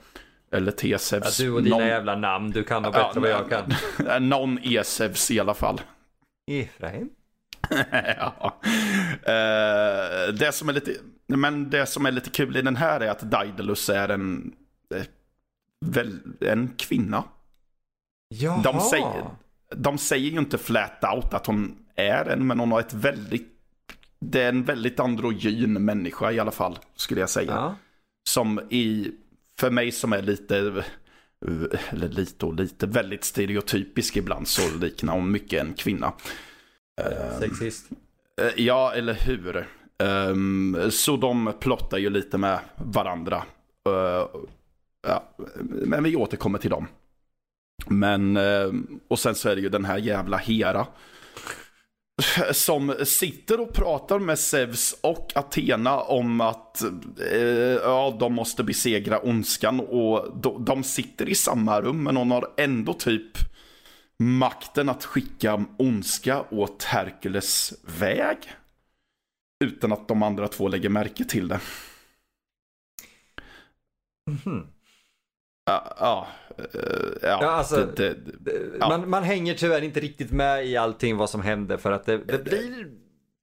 [0.58, 1.40] Eller Tesevs.
[1.40, 1.86] Ja, du och dina någon...
[1.86, 2.50] jävla namn.
[2.50, 4.28] Du kan ha bättre ja, vad jag kan.
[4.28, 5.80] någon Esevs i alla fall.
[6.50, 7.10] Efraim?
[8.18, 8.60] ja.
[9.20, 10.96] Uh, det som är lite,
[11.26, 14.52] men det som är lite kul i den här är att Daedalus är en,
[14.94, 15.02] eh,
[15.86, 17.24] väl, en kvinna.
[18.28, 18.62] Jaha.
[18.62, 19.24] De säger,
[19.76, 23.48] de säger ju inte flat out att hon är en, men hon har ett väldigt,
[24.18, 27.52] det är en väldigt androgyn människa i alla fall, skulle jag säga.
[27.52, 27.76] Ja.
[28.28, 29.12] Som i,
[29.58, 30.56] för mig som är lite,
[31.90, 36.12] eller lite och lite, väldigt stereotypisk ibland så liknar hon mycket en kvinna.
[37.00, 37.86] Eh, sexist.
[38.40, 39.66] Uh, ja, eller hur.
[39.98, 43.44] Um, så de plottar ju lite med varandra.
[43.88, 44.26] Uh,
[45.06, 45.22] ja,
[45.60, 46.86] men vi återkommer till dem.
[47.86, 48.38] Men,
[49.08, 50.86] och sen så är det ju den här jävla Hera.
[52.52, 56.82] Som sitter och pratar med Zeus och Athena om att
[57.32, 57.40] eh,
[57.82, 59.80] ja, de måste besegra ondskan.
[59.80, 63.38] Och de, de sitter i samma rum men hon har ändå typ
[64.24, 68.38] makten att skicka ondska åt Herkules väg.
[69.64, 71.60] Utan att de andra två lägger märke till det.
[74.46, 74.66] Mm.
[75.66, 76.64] Ja, ja, eh,
[77.22, 78.88] ja, ja, alltså, det, det, ja.
[78.88, 82.18] Man, man, hänger tyvärr inte riktigt med i allting vad som händer för att det,
[82.18, 82.90] det blir...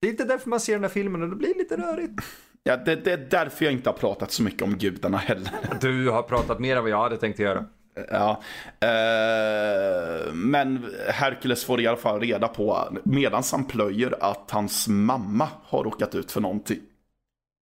[0.02, 2.22] Det är inte därför man ser den här filmen och det blir lite rörigt.
[2.64, 5.52] Ja, det, det, är därför jag inte har pratat så mycket om gudarna heller.
[5.82, 7.66] Du har pratat mer än vad jag hade tänkt göra.
[7.94, 8.42] Ja,
[8.80, 15.50] eh, men Herkules får i alla fall reda på medan han plöjer att hans mamma
[15.64, 16.80] har råkat ut för någonting.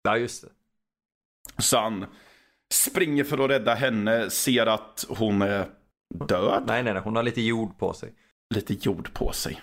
[0.04, 0.50] Ja, just det.
[1.62, 2.06] Så han
[2.74, 5.66] springer för att rädda henne, ser att hon är
[6.28, 6.64] död.
[6.68, 8.14] Nej, nej, nej, hon har lite jord på sig.
[8.56, 9.62] Lite jord på sig.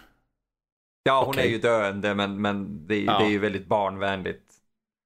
[1.02, 1.46] Ja, hon okay.
[1.46, 3.18] är ju döende, men, men det, ja.
[3.18, 4.54] det är ju väldigt barnvänligt.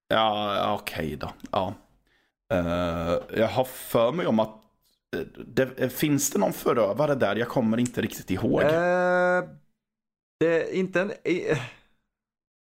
[0.08, 1.32] Ja, okej okay då.
[1.50, 1.74] Ja.
[2.54, 4.57] Uh, jag har för mig om att
[5.46, 7.36] det, finns det någon förövare där?
[7.36, 8.62] Jag kommer inte riktigt ihåg.
[8.62, 8.68] Uh,
[10.40, 11.10] det är inte en...
[11.10, 11.58] Uh,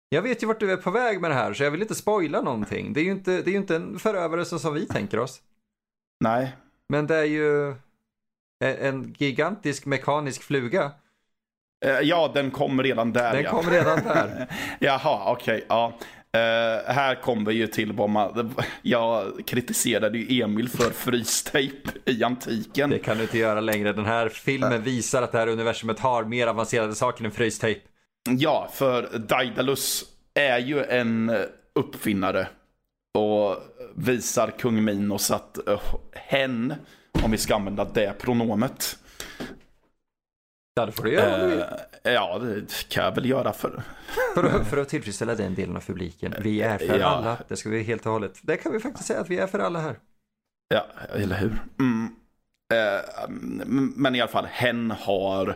[0.09, 1.95] jag vet ju vart du är på väg med det här så jag vill inte
[1.95, 2.93] spoila någonting.
[2.93, 5.43] Det är ju inte, det är inte en förövare så som vi tänker oss.
[6.21, 6.57] Nej.
[6.89, 7.75] Men det är ju
[8.61, 10.93] en gigantisk mekanisk fluga.
[12.03, 13.33] Ja, den kom redan där.
[13.33, 13.51] Den ja.
[13.51, 14.49] kom redan där.
[14.81, 15.55] Jaha, okej.
[15.55, 15.99] Okay, ja.
[16.39, 22.25] Uh, här kommer vi ju till vad man, jag kritiserade ju Emil för frystejp i
[22.25, 22.91] antiken.
[22.91, 23.93] Det kan du inte göra längre.
[23.93, 27.81] Den här filmen visar att det här universumet har mer avancerade saker än frystejp.
[28.39, 31.33] Ja, för Daidalus är ju en
[31.75, 32.49] uppfinnare
[33.19, 33.57] och
[33.95, 35.81] visar kung Minos att uh,
[36.13, 36.75] hen,
[37.25, 38.99] om vi ska använda det pronomet,
[40.79, 41.65] Ja, det får du göra om du vill.
[42.03, 43.83] Ja, det kan jag väl göra för...
[44.35, 46.35] För att, för att tillfredsställa den delen av publiken.
[46.41, 47.07] Vi är för ja.
[47.07, 47.39] alla.
[47.49, 48.39] Det ska vi helt och hållet.
[48.43, 49.99] Det kan vi faktiskt säga att vi är för alla här.
[50.69, 51.59] Ja, eller hur.
[51.79, 52.09] Mm.
[52.75, 53.29] Eh,
[53.97, 55.49] men i alla fall, hen har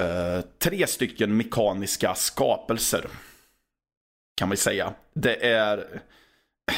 [0.00, 3.06] eh, tre stycken mekaniska skapelser.
[4.36, 4.92] Kan vi säga.
[5.14, 6.74] Det är eh,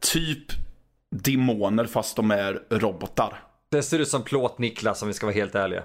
[0.00, 0.52] typ
[1.10, 3.42] demoner fast de är robotar.
[3.68, 5.82] Det ser ut som plåt-Niklas om vi ska vara helt ärliga.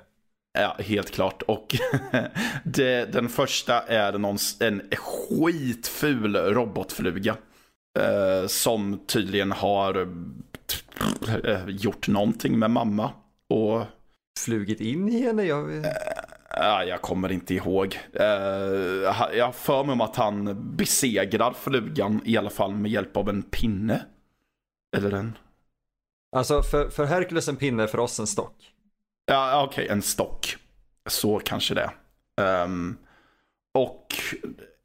[0.53, 1.41] Ja, helt klart.
[1.41, 1.75] Och
[2.63, 7.37] det, den första är någon, en skitful robotfluga.
[7.99, 10.07] Eh, som tydligen har
[11.43, 13.11] eh, gjort någonting med mamma.
[13.49, 13.83] Och...
[14.39, 15.43] Flugit in i henne?
[15.43, 15.75] Jag...
[15.75, 15.91] Eh,
[16.49, 17.99] ja, jag kommer inte ihåg.
[18.13, 18.25] Eh,
[19.33, 23.29] jag har för mig om att han besegrar flugan i alla fall med hjälp av
[23.29, 24.05] en pinne.
[24.97, 25.37] Eller en...
[26.35, 28.70] Alltså för, för Herkules en pinne, för oss en stock.
[29.25, 30.57] Ja, okej, okay, en stock.
[31.05, 31.91] Så kanske det.
[32.63, 32.97] Um,
[33.73, 34.07] och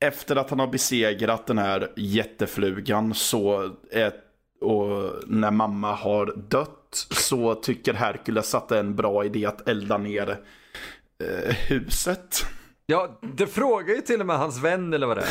[0.00, 4.12] efter att han har besegrat den här jätteflugan så är,
[4.60, 9.68] och när mamma har dött så tycker Herkules att det är en bra idé att
[9.68, 10.30] elda ner
[11.22, 12.46] eh, huset.
[12.86, 15.28] Ja, det frågar ju till och med hans vän eller vad det är.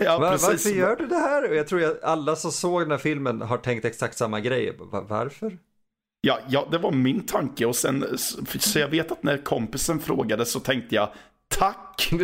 [0.04, 1.48] ja, Var, Varför gör du det här?
[1.48, 4.76] Och jag tror att alla som såg den här filmen har tänkt exakt samma grej.
[4.90, 5.58] Varför?
[6.26, 8.18] Ja, ja, det var min tanke och sen
[8.58, 11.08] så jag vet att när kompisen frågade så tänkte jag
[11.48, 12.10] tack.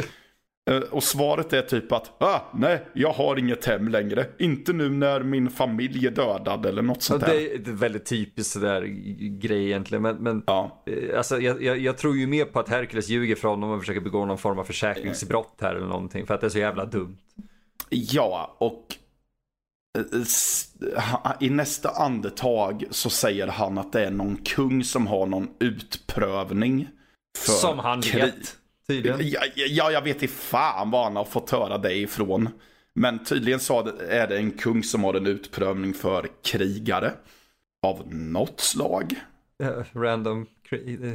[0.70, 4.26] Eh, och svaret är typ att ah, nej, jag har inget hem längre.
[4.38, 7.32] Inte nu när min familj är dödad eller något sånt där.
[7.32, 8.82] Det är väldigt typiskt sådär
[9.40, 10.02] grej egentligen.
[10.02, 10.82] Men, men ja.
[10.87, 13.80] Eh, alltså, jag, jag, jag, tror ju mer på att Herkules ljuger för honom och
[13.80, 16.26] försöker begå någon form av försäkringsbrott här eller någonting.
[16.26, 17.16] För att det är så jävla dumt.
[17.90, 18.87] Ja, och
[21.40, 26.88] i nästa andetag så säger han att det är någon kung som har någon utprövning.
[27.38, 28.22] För som han krig.
[28.22, 28.57] vet.
[28.88, 29.18] tydligen.
[29.20, 32.48] Ja, ja, jag vet inte fan var han har fått höra det ifrån.
[32.94, 37.12] Men tydligen så är det en kung som har en utprövning för krigare.
[37.83, 39.14] Av något slag.
[39.92, 40.46] Random.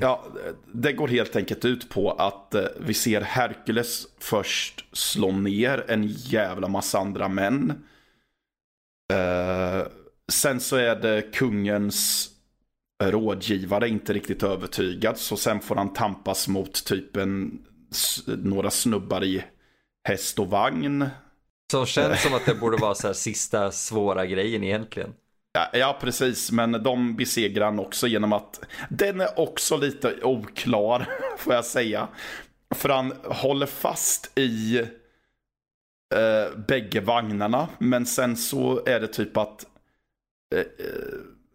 [0.02, 0.24] Ja,
[0.72, 6.08] det går helt enkelt ut på att eh, vi ser Herkules först slå ner en
[6.08, 7.84] jävla massa andra män.
[9.14, 9.88] Uh,
[10.32, 12.30] sen så är det kungens
[13.04, 15.18] rådgivare inte riktigt övertygad.
[15.18, 17.66] Så sen får han tampas mot typ en,
[18.28, 19.44] några snubbar i
[20.08, 21.10] häst och vagn.
[21.72, 25.14] Som känns som att det borde vara så här sista svåra grejen egentligen.
[25.54, 26.52] Ja, ja, precis.
[26.52, 32.08] Men de besegrar han också genom att den är också lite oklar, får jag säga.
[32.76, 34.82] För han håller fast i
[36.14, 37.70] eh, bägge vagnarna.
[37.80, 39.66] Men sen så är det typ att
[40.56, 40.66] eh, eh,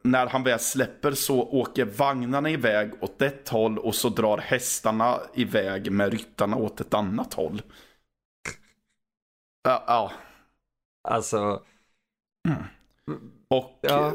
[0.03, 5.21] när han väl släpper så åker vagnarna iväg åt ett håll och så drar hästarna
[5.35, 7.63] iväg med ryttarna åt ett annat håll.
[9.65, 9.85] Ja.
[9.87, 10.13] ja.
[11.09, 11.63] Alltså.
[12.49, 12.63] Mm.
[13.51, 14.15] Och ja,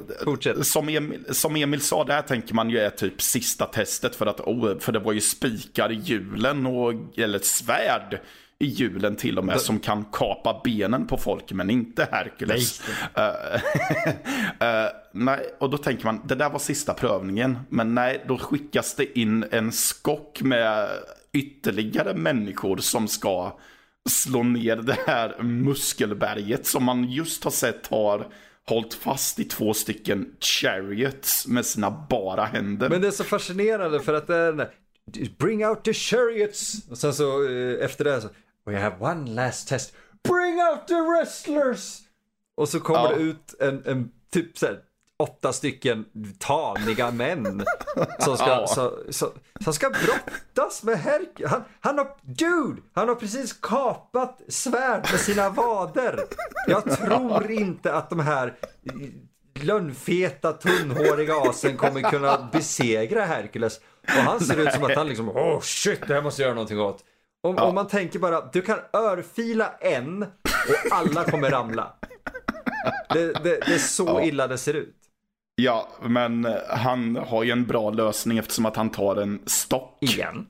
[0.61, 4.25] som, Emil, som Emil sa, det här tänker man ju är typ sista testet för
[4.25, 8.19] att, oh, för det var ju spikar i hjulen och, eller svärd
[8.59, 12.81] i hjulen till och med som kan kapa benen på folk men inte Herkules.
[13.15, 13.31] Nej.
[14.61, 17.59] uh, nej, och då tänker man, det där var sista prövningen.
[17.69, 20.89] Men nej, då skickas det in en skock med
[21.33, 23.59] ytterligare människor som ska
[24.09, 28.27] slå ner det här muskelberget som man just har sett har
[28.67, 32.89] hållit fast i två stycken chariots med sina bara händer.
[32.89, 34.69] Men det är så fascinerande för att det är
[35.37, 36.89] Bring out the chariots!
[36.89, 38.29] Och sen så eh, efter det så
[38.65, 39.93] We have one last test.
[40.23, 41.99] Bring out the wrestlers!
[42.55, 43.15] Och så kommer ja.
[43.15, 44.79] det ut en, en typ såhär
[45.19, 46.05] åtta stycken
[46.39, 47.65] taniga män
[48.19, 48.67] som ska, ja.
[48.67, 49.31] så, så,
[49.63, 51.51] som ska brottas med Herkules.
[51.51, 56.23] Han, han har, dude, han har precis kapat svärd med sina vader.
[56.67, 58.55] Jag tror inte att de här
[59.59, 63.79] lönnfeta, tunnhåriga asen kommer kunna besegra Herkules.
[64.03, 66.55] Och han ser ut som att han liksom, oh shit, det här måste jag göra
[66.55, 67.03] någonting åt.
[67.47, 67.63] Om, ja.
[67.63, 71.93] om man tänker bara, du kan örfila en och alla kommer ramla.
[73.09, 74.21] Det, det, det är så ja.
[74.21, 74.95] illa det ser ut.
[75.55, 79.97] Ja, men han har ju en bra lösning eftersom att han tar en stock.
[80.01, 80.47] Igen.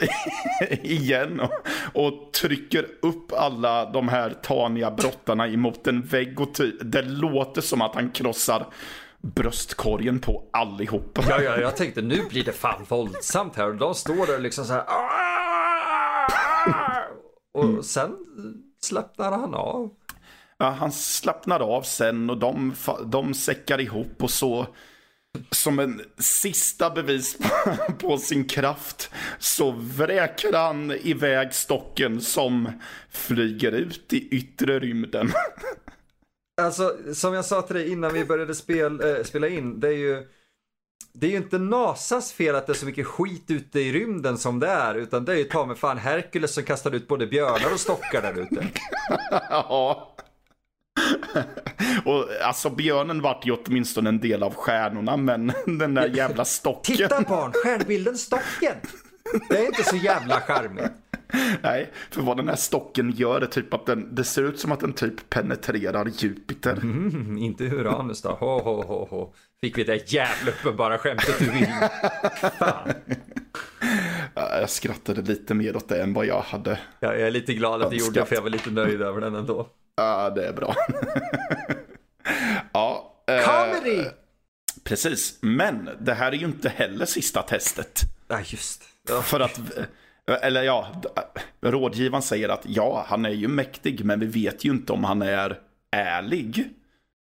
[0.82, 1.40] Igen.
[1.40, 6.40] Och, och, trycker upp alla de här taniga brottarna emot en vägg.
[6.40, 8.66] Och ty- det låter som att han krossar
[9.20, 11.22] bröstkorgen på allihopa.
[11.28, 13.68] Ja, ja, jag tänkte nu blir det fan våldsamt här.
[13.68, 14.84] Och de står där liksom så här.
[17.54, 18.16] Och sen
[18.80, 19.90] slappnar han av.
[20.58, 22.74] Ja, han slappnar av sen och de,
[23.06, 24.66] de säckar ihop och så
[25.50, 27.38] som en sista bevis
[27.98, 32.68] på sin kraft så vräker han iväg stocken som
[33.10, 35.32] flyger ut i yttre rymden.
[36.56, 39.92] Alltså, som jag sa till dig innan vi började spel, äh, spela in, det är
[39.92, 40.28] ju
[41.18, 44.38] det är ju inte NASAs fel att det är så mycket skit ute i rymden
[44.38, 47.26] som det är, utan det är ju ta med fan Herkules som kastar ut både
[47.26, 48.66] björnar och stockar där ute.
[49.50, 50.16] ja.
[52.04, 56.96] och alltså björnen vart ju åtminstone en del av stjärnorna, men den där jävla stocken.
[56.96, 58.76] Titta barn, stjärnbilden stocken.
[59.48, 60.92] Det är inte så jävla charmigt.
[61.62, 64.72] Nej, för vad den här stocken gör är typ att den, det ser ut som
[64.72, 66.72] att den typ penetrerar Jupiter.
[66.72, 69.32] Mm, inte Uranus då, ho, ho, ho, ho.
[69.64, 71.66] Fick vi det jävla uppenbara skämtet du vill.
[72.58, 72.92] Fan.
[74.34, 77.82] Jag skrattade lite mer åt det än vad jag hade ja, Jag är lite glad
[77.82, 79.68] att du gjorde det för jag var lite nöjd över den ändå.
[79.96, 80.74] Ja, det är bra.
[82.72, 83.22] ja.
[83.26, 84.04] Eh, Comedy!
[84.84, 88.00] Precis, men det här är ju inte heller sista testet.
[88.28, 89.22] Ja, just ja.
[89.22, 89.60] För att,
[90.26, 91.02] eller ja,
[91.60, 95.22] rådgivaren säger att ja, han är ju mäktig, men vi vet ju inte om han
[95.22, 96.68] är ärlig.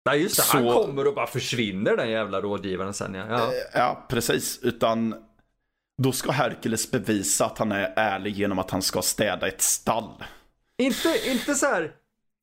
[0.08, 0.58] Nej just det, så...
[0.58, 3.26] han kommer och bara försvinner den jävla rådgivaren sen ja.
[3.30, 4.60] Ja, eh, ja precis.
[4.64, 5.16] Utan
[6.02, 10.24] då ska Herkules bevisa att han är ärlig genom att han ska städa ett stall.
[10.78, 11.92] Inte, inte så här,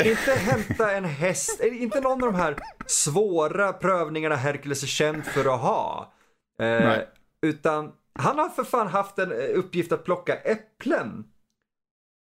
[0.05, 2.57] inte hämta en häst, inte någon av de här
[2.87, 6.13] svåra prövningarna Herkules är känd för att ha.
[6.61, 6.99] Eh,
[7.43, 11.25] utan han har för fan haft en eh, uppgift att plocka äpplen.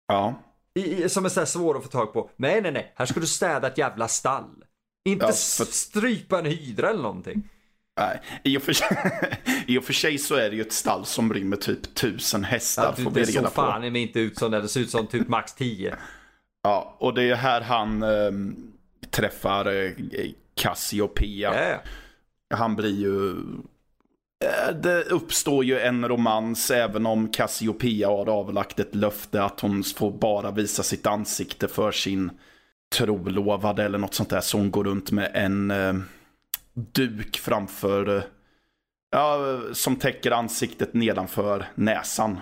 [0.07, 0.35] Ja.
[0.75, 2.31] I, som är så här svår att få tag på.
[2.37, 2.93] Nej, nej, nej.
[2.97, 4.65] Här ska du städa ett jävla stall.
[5.05, 5.65] Inte ja, för...
[5.65, 7.49] strypa en hydra eller någonting.
[8.01, 8.89] Nej, i och, för sig,
[9.67, 12.95] i och för sig så är det ju ett stall som rymmer typ tusen hästar.
[12.99, 13.99] Ja, får det ser fan på.
[13.99, 14.61] inte ut som det.
[14.61, 15.97] Det ser ut som typ max tio.
[16.63, 18.31] Ja, och det är här han äh,
[19.11, 19.93] träffar äh,
[20.55, 21.55] Cassiopeia.
[21.55, 21.81] Yeah.
[22.55, 23.37] Han blir ju
[24.45, 29.83] Eh, det uppstår ju en romans även om Cassiopeia har avlagt ett löfte att hon
[29.83, 32.31] får bara visa sitt ansikte för sin
[32.97, 34.41] trolovade eller något sånt där.
[34.41, 35.95] Så hon går runt med en eh,
[36.75, 38.23] duk framför, eh,
[39.11, 42.41] ja, som täcker ansiktet nedanför näsan.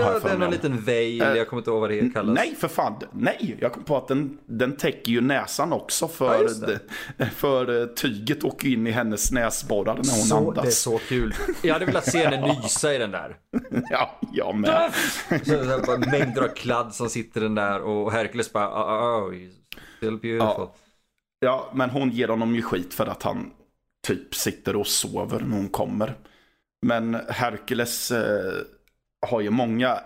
[0.00, 2.34] Ja, det är någon liten veil, uh, jag kommer inte ihåg vad det kallas.
[2.34, 2.94] Nej, för fan.
[3.12, 6.08] Nej, jag kom på att den, den täcker ju näsan också.
[6.08, 6.48] För,
[7.16, 10.64] ja, för uh, tyget åker in i hennes näsborrar när hon så, andas.
[10.64, 11.34] Det är så kul.
[11.62, 13.36] Jag hade velat se henne nysa i den där.
[13.90, 14.92] ja, jag med.
[15.44, 19.34] så, bara, mängder av kladd som sitter den där och Hercules bara, oh, oh,
[19.96, 20.38] still beautiful.
[20.38, 20.74] Ja.
[21.40, 23.50] ja, men hon ger honom ju skit för att han
[24.06, 26.14] typ sitter och sover när hon kommer.
[26.86, 28.62] Men Hercules eh,
[29.24, 30.00] har ju många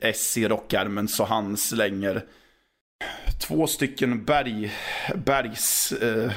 [0.00, 2.24] S i rockärmen så han slänger
[3.40, 4.72] två stycken berg,
[5.14, 6.32] bergs eh,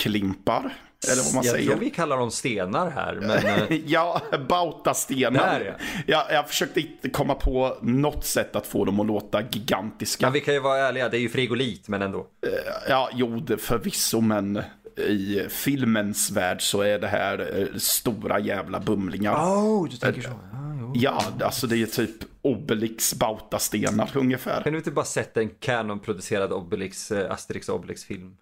[0.00, 0.74] klimpar.
[1.12, 1.70] Eller vad man jag säger.
[1.70, 3.14] Tror vi kallar dem stenar här.
[3.14, 3.68] Men...
[3.70, 5.60] Eh, ja, bautastenar.
[5.60, 5.84] Där, ja.
[6.06, 10.26] Jag, jag försökte inte komma på något sätt att få dem att låta gigantiska.
[10.26, 12.18] Men vi kan ju vara ärliga, det är ju frigolit men ändå.
[12.18, 12.52] Eh,
[12.88, 14.62] ja, jo, förvisso, men
[14.98, 19.34] i filmens värld så är det här eh, stora jävla bumlingar.
[19.34, 20.28] Oh, du tänker så.
[20.28, 24.62] Ah, ja, alltså det är typ Obelix bautastenar ungefär.
[24.62, 28.36] Kan du inte bara sätta en Canon-producerad Obelix, eh, Asterix Obelix-film?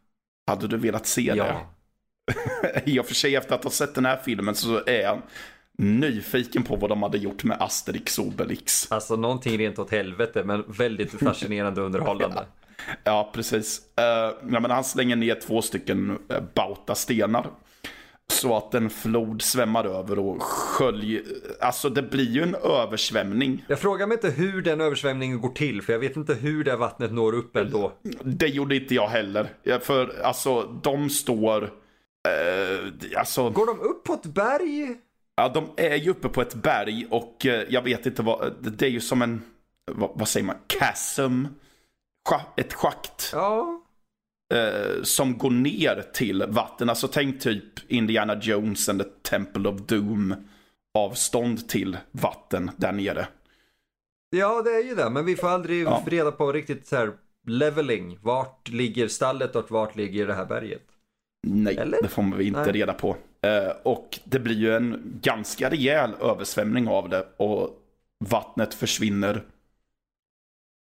[0.47, 1.45] Hade du velat se ja.
[1.45, 2.83] det?
[2.91, 5.23] I och för sig efter att ha sett den här filmen så är jag
[5.79, 8.93] nyfiken på vad de hade gjort med Asterix Obelix.
[8.93, 12.47] Alltså någonting rent åt helvete men väldigt fascinerande och underhållande.
[13.05, 13.31] ja.
[13.35, 13.81] Precis.
[14.01, 17.47] Uh, ja, men han slänger ner två stycken uh, bautastenar.
[18.31, 21.23] Så att en flod svämmar över och skölj...
[21.61, 23.65] Alltså det blir ju en översvämning.
[23.69, 26.77] Jag frågar mig inte hur den översvämningen går till, för jag vet inte hur det
[26.77, 27.93] vattnet når upp ändå.
[28.23, 29.49] Det gjorde inte jag heller.
[29.81, 31.63] För alltså, de står...
[31.65, 33.51] Eh, alltså...
[33.51, 34.97] Går de upp på ett berg?
[35.37, 38.55] Ja, de är ju uppe på ett berg och eh, jag vet inte vad...
[38.61, 39.43] Det är ju som en...
[39.93, 40.57] Vad, vad säger man?
[40.81, 41.45] Chasm
[42.57, 43.31] ett schakt.
[43.33, 43.83] Ja.
[44.55, 46.89] Eh, som går ner till vatten.
[46.89, 50.35] Alltså tänk typ Indiana Jones and the Temple of Doom.
[50.99, 53.29] Avstånd till vatten där nere.
[54.31, 55.11] Ja, det är ju det.
[55.11, 56.03] Men vi får aldrig ja.
[56.07, 57.13] reda på riktigt så här
[57.47, 58.19] leveling.
[58.23, 60.83] Vart ligger stallet och vart ligger det här berget?
[61.47, 62.03] Nej, Eller?
[62.03, 62.73] det får vi inte Nej.
[62.73, 63.17] reda på.
[63.43, 67.27] Eh, och det blir ju en ganska rejäl översvämning av det.
[67.37, 67.71] Och
[68.25, 69.45] vattnet försvinner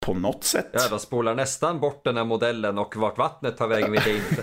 [0.01, 0.70] på något sätt.
[0.72, 4.16] Ja, de spolar nästan bort den här modellen och vart vattnet tar vägen vet jag
[4.16, 4.42] inte.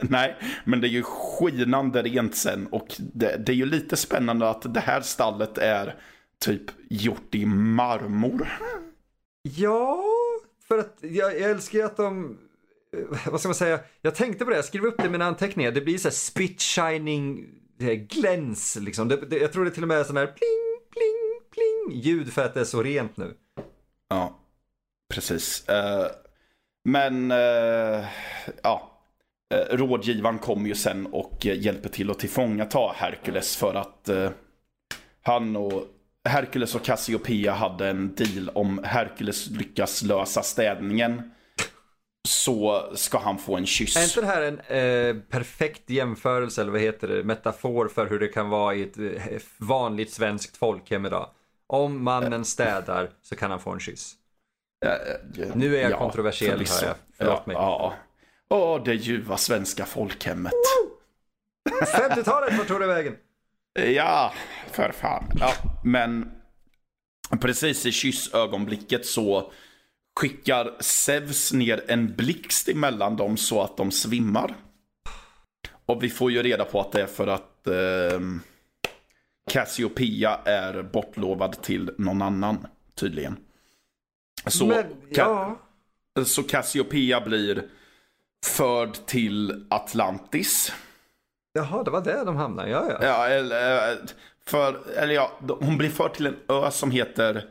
[0.00, 4.50] Nej, men det är ju skinande rent sen och det, det, är ju lite spännande
[4.50, 5.94] att det här stallet är
[6.40, 8.48] typ gjort i marmor.
[9.42, 10.04] Ja,
[10.68, 12.38] för att jag, jag älskar ju att de
[12.96, 15.24] eh, vad ska man säga, jag tänkte på det, jag skrev upp det i mina
[15.24, 17.46] anteckningar, det blir så här spit shining
[18.08, 19.08] gläns liksom.
[19.08, 22.32] Det, det, jag tror det till och med är sån här pling, pling, pling ljud
[22.32, 23.34] för att det är så rent nu.
[24.08, 24.40] Ja.
[25.14, 25.64] Precis.
[25.70, 26.06] Uh,
[26.84, 28.04] men uh,
[28.62, 28.90] ja,
[29.54, 34.10] uh, rådgivaren kommer ju sen och hjälper till att tillfångata Hercules för att
[35.22, 35.84] han och
[36.28, 41.30] Hercules och Cassiopeia hade en deal om Hercules lyckas lösa städningen
[42.28, 43.96] så ska han få en kyss.
[43.96, 48.18] Är inte det här en eh, perfekt jämförelse, eller vad heter det, metafor för hur
[48.18, 51.30] det kan vara i ett eh, vanligt svenskt folkhem idag?
[51.66, 54.14] Om mannen städar så kan han få en kyss.
[55.54, 56.96] Nu är jag ja, kontroversiell hör jag.
[57.16, 57.56] Förlåt ja, mig.
[57.56, 57.94] Ja.
[58.48, 60.52] Åh, det ljuva svenska folkhemmet.
[61.86, 63.16] 50-talet, vart tog det vägen?
[63.72, 64.32] Ja,
[64.70, 65.24] för fan.
[65.40, 65.52] Ja,
[65.84, 66.30] men
[67.40, 69.52] precis i kyssögonblicket så
[70.20, 74.54] skickar Zeus ner en blixt emellan dem så att de svimmar.
[75.86, 78.20] Och vi får ju reda på att det är för att eh,
[79.50, 83.36] Cassiopeia är bortlovad till någon annan, tydligen.
[84.50, 85.58] Så, Men, ja.
[86.24, 87.64] så Cassiopeia blir
[88.46, 90.72] förd till Atlantis.
[91.52, 92.70] Jaha, det var där de hamnade.
[92.70, 92.98] Ja, ja.
[93.02, 93.98] ja eller, eh,
[94.46, 97.44] för, eller ja, hon blir förd till en ö som heter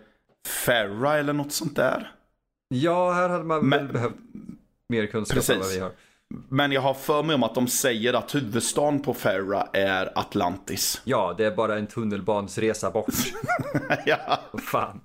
[0.47, 2.11] Ferra eller något sånt där.
[2.67, 4.15] Ja, här hade man Men, väl behövt
[4.89, 5.91] mer kunskap än vad vi har.
[6.49, 11.01] Men jag har för mig om att de säger att huvudstaden på Ferra är Atlantis.
[11.03, 13.13] Ja, det är bara en tunnelbansresa bort.
[14.05, 14.39] ja.
[14.59, 15.01] Fan.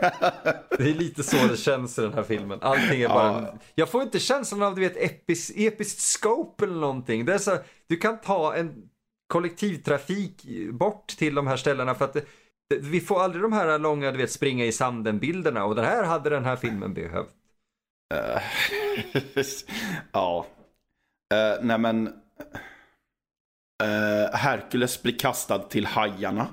[0.78, 2.58] Det är lite så det känns i den här filmen.
[2.62, 3.42] Allting är bara...
[3.42, 3.58] Ja.
[3.74, 7.24] Jag får inte känslan av du vet epis, episkt scope eller någonting.
[7.24, 8.88] Det är så, du kan ta en
[9.26, 12.24] kollektivtrafik bort till de här ställena för att det,
[12.70, 15.84] det, vi får aldrig de här långa, du vet, springa i sanden bilderna och den
[15.84, 17.34] här hade den här filmen behövt.
[18.14, 18.42] Uh,
[20.12, 20.46] ja.
[21.34, 22.12] Uh, nej men
[23.82, 26.48] Uh, Hercules blir kastad till hajarna.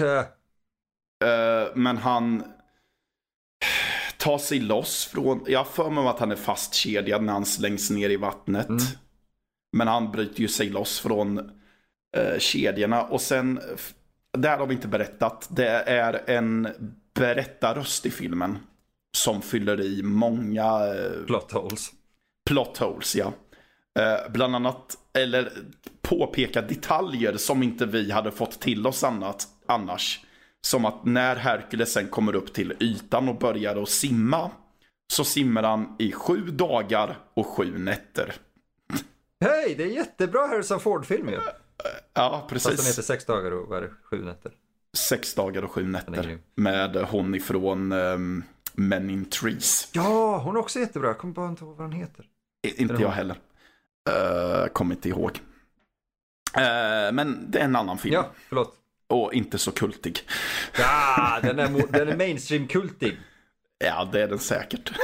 [0.00, 2.52] uh, men han
[4.22, 8.10] tar sig loss från, jag för mig att han är fastkedjad när han slängs ner
[8.10, 8.68] i vattnet.
[8.68, 8.82] Mm.
[9.76, 13.60] Men han bryter ju sig loss från uh, kedjorna och sen,
[14.38, 16.68] där har vi inte berättat, det är en
[17.14, 18.58] berättarröst i filmen.
[19.16, 20.94] Som fyller i många...
[21.26, 21.90] plot holes.
[22.46, 23.32] Plot holes, ja.
[23.98, 25.52] Eh, bland annat, eller
[26.02, 30.20] påpeka detaljer som inte vi hade fått till oss annat, annars.
[30.66, 34.50] Som att när Herkules sen kommer upp till ytan och börjar att simma.
[35.12, 38.34] Så simmar han i sju dagar och sju nätter.
[39.40, 41.40] Hej, det är jättebra Harrison Ford-film ju.
[42.14, 42.68] Ja, precis.
[42.68, 44.52] Fast den heter sex dagar och vad sju nätter.
[44.96, 46.38] Sex dagar och sju nätter.
[46.54, 49.88] Med hon ifrån um, Men in Trees.
[49.92, 51.08] Ja, hon är också jättebra.
[51.08, 52.26] Jag kommer bara inte ihåg vad hon heter.
[52.76, 53.36] Inte jag heller.
[54.10, 55.30] Uh, kommer inte ihåg.
[56.56, 58.14] Uh, men det är en annan film.
[58.14, 58.81] Ja, förlåt.
[59.12, 60.18] Och inte så kultig.
[60.78, 63.16] Ja, den är, den är mainstream-kultig.
[63.78, 64.90] Ja, det är den säkert.
[64.90, 64.96] uh,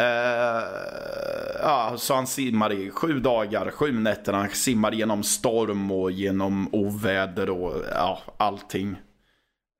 [1.62, 4.32] ja, så han simmar i sju dagar, sju nätter.
[4.32, 8.96] Han simmar genom storm och genom oväder och ja, allting.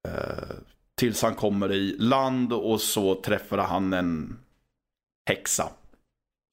[0.09, 0.57] Uh,
[0.95, 4.39] tills han kommer i land och så träffar han en
[5.29, 5.69] häxa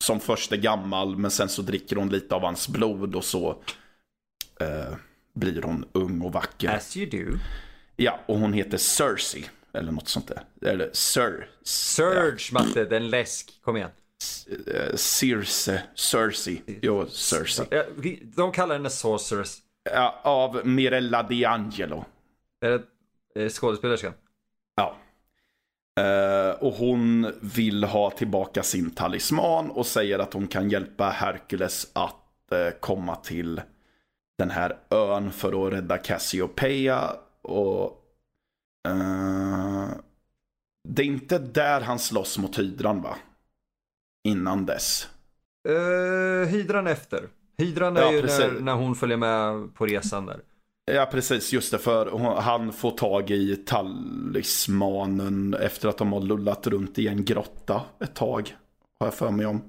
[0.04, 3.50] som först är gammal men sen så dricker hon lite av hans blod och så
[4.60, 4.94] eh,
[5.34, 6.70] blir hon ung och vacker.
[6.70, 7.38] As you do.
[7.96, 9.46] Ja, och hon heter Cersei.
[9.74, 10.70] Eller något sånt där.
[10.72, 11.48] Eller Sir.
[11.64, 12.60] Surge, ja.
[12.60, 12.86] Matte.
[12.86, 13.60] Den läsk.
[13.62, 13.90] Kom igen.
[14.96, 15.84] Circe.
[15.96, 16.62] Cersei.
[16.82, 17.66] Jo, Cersei.
[18.36, 19.58] De kallar henne Sorceress.
[19.84, 22.06] Ja, av Mirella D'Angelo.
[22.62, 22.82] Är
[23.36, 24.14] det skådespelerskan?
[24.76, 24.98] Ja.
[26.00, 31.88] Uh, och hon vill ha tillbaka sin talisman och säger att hon kan hjälpa Herkules
[31.94, 32.16] att
[32.54, 33.62] uh, komma till
[34.44, 37.16] den här ön för att rädda Cassiopeia.
[37.41, 37.86] Och
[38.88, 39.89] uh,
[40.89, 43.18] det är inte där han slåss mot hydran va?
[44.28, 45.08] Innan dess.
[46.48, 47.30] hydran efter.
[47.58, 50.39] Hydran är ja, ju när, när hon följer med på resan där.
[50.91, 51.78] Ja precis, just det.
[51.78, 57.82] För han får tag i talismanen efter att de har lullat runt i en grotta
[58.00, 58.56] ett tag.
[59.00, 59.62] Har jag för mig om.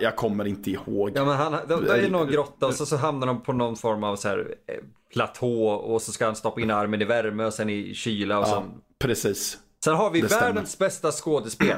[0.00, 1.12] Jag kommer inte ihåg.
[1.14, 3.76] Ja men han, det, det är någon grotta och så, så hamnar de på någon
[3.76, 4.74] form av så här eh,
[5.12, 8.44] platå och så ska han stoppa in armen i värme och sen i kyla och
[8.44, 8.80] ja, sen.
[8.98, 9.58] Precis.
[9.84, 10.88] Sen har vi det världens stämmer.
[10.88, 11.76] bästa skådespel.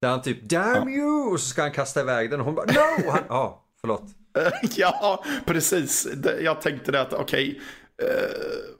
[0.00, 0.98] Där han typ damn ja.
[0.98, 3.18] you och så ska han kasta iväg den och hon bara no!
[3.28, 4.04] Ja, förlåt.
[4.76, 6.08] ja, precis.
[6.40, 7.50] Jag tänkte det att okej.
[7.50, 7.60] Okay,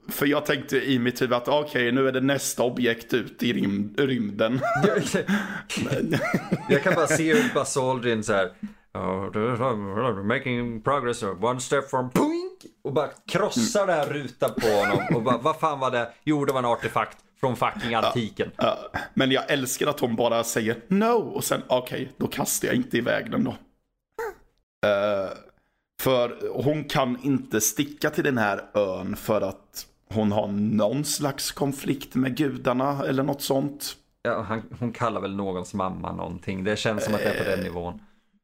[0.09, 3.43] för jag tänkte i mitt huvud att okej, okay, nu är det nästa objekt ut
[3.43, 4.61] i rym rymden.
[6.69, 8.51] jag kan bara se hur Buzz Aldrin så här.
[8.93, 12.65] Oh, making progress, one step from poink!
[12.83, 15.15] Och bara krossar det här rutan på honom.
[15.15, 16.13] Och bara, vad fan var det?
[16.23, 18.51] Jo, det var en artefakt från fucking antiken.
[18.57, 18.99] Ja, ja.
[19.13, 22.75] Men jag älskar att hon bara säger no och sen okej, okay, då kastar jag
[22.75, 23.51] inte iväg den då.
[23.51, 23.57] Uh,
[26.03, 31.51] för hon kan inte sticka till den här ön för att hon har någon slags
[31.51, 33.95] konflikt med gudarna eller något sånt.
[34.21, 36.63] Ja, han, hon kallar väl någons mamma någonting.
[36.63, 38.01] Det känns som att det är på den nivån.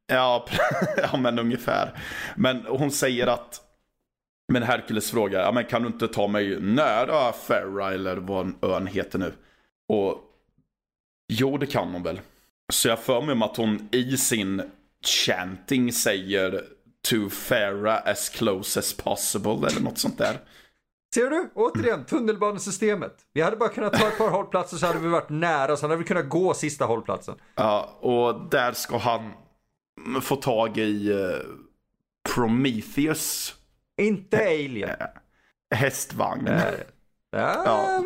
[0.07, 0.45] Ja,
[0.97, 1.99] ja men ungefär.
[2.35, 3.61] Men hon säger att
[4.51, 8.87] men Herkules frågar, ja men kan du inte ta mig nära Ferra eller vad ön
[8.87, 9.33] heter nu?
[9.89, 10.17] Och
[11.33, 12.19] jo, det kan hon väl.
[12.73, 14.61] Så jag för mig om att hon i sin
[15.25, 16.63] chanting säger
[17.07, 20.39] to Farah as close as possible eller något sånt där.
[21.15, 21.49] Ser du?
[21.55, 23.17] Återigen, tunnelbanesystemet.
[23.33, 25.95] Vi hade bara kunnat ta ett par hållplatser så hade vi varit nära, så hade
[25.95, 27.35] vi kunnat gå sista hållplatsen.
[27.55, 29.31] Ja, och där ska han
[30.21, 31.35] få tag i uh,
[32.35, 33.55] Prometheus.
[34.01, 34.89] Inte Alien.
[35.75, 36.47] Hästvagn.
[36.47, 36.63] Äh,
[37.31, 38.03] ja.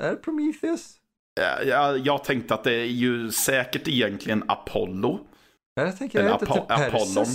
[0.00, 0.96] Är det Prometheus?
[1.34, 5.20] Ja, jag, jag tänkte att det är ju säkert egentligen Apollo.
[5.74, 7.26] Jag tänker, Eller inte Apo typ Apollon.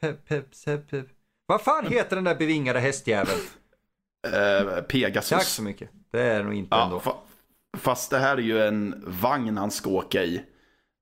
[0.00, 1.06] Pep, pep, pep, pep.
[1.46, 3.40] Vad fan heter den där bevingade hästjäveln?
[4.26, 5.28] Uh, Pegasus.
[5.30, 5.90] Tack så mycket.
[6.10, 7.00] Det är nog inte ja, ändå.
[7.00, 7.14] Fa
[7.78, 10.42] fast det här är ju en vagn han ska åka i.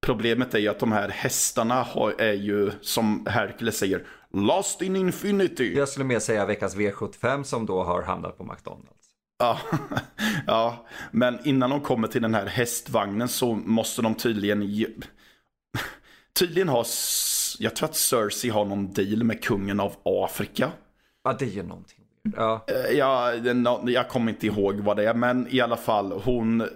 [0.07, 4.97] Problemet är ju att de här hästarna har, är ju, som Hercules säger, lost in
[4.97, 5.77] infinity.
[5.77, 8.91] Jag skulle mer säga veckans V75 som då har hamnat på McDonalds.
[9.39, 9.59] Ja,
[10.47, 14.87] ja, men innan de kommer till den här hästvagnen så måste de tydligen ge...
[16.39, 16.85] tydligen ha
[17.59, 20.73] jag tror att Cersei har någon deal med kungen av Afrika.
[21.25, 21.99] Ja, det är ju någonting.
[22.37, 22.65] Ja.
[22.67, 23.35] Eh, ja,
[23.87, 26.69] jag kommer inte ihåg vad det är, men i alla fall hon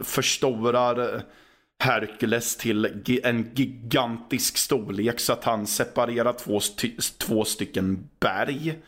[0.00, 1.22] förstorar
[1.78, 6.60] Herkules till en gigantisk storlek så att han separerar två,
[7.18, 8.78] två stycken berg.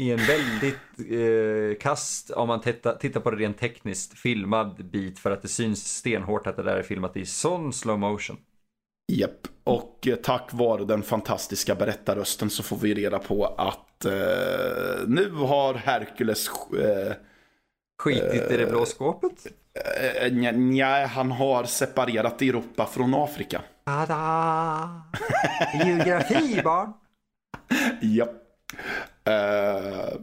[0.00, 5.18] I en väldigt eh, kast, om man tittar, tittar på det rent tekniskt, filmad bit
[5.18, 8.36] för att det syns stenhårt att det där är filmat i sån slow motion.
[9.12, 14.12] Japp, och eh, tack vare den fantastiska berättarrösten så får vi reda på att eh,
[15.06, 16.48] nu har Herkules
[16.80, 17.12] eh,
[18.02, 19.46] Skitit i det blå skåpet?
[19.74, 23.62] Eh, nej, han har separerat Europa från Afrika.
[23.84, 25.02] Tada!
[25.84, 26.92] Geografi barn!
[28.02, 28.44] Japp.
[29.28, 30.20] Uh,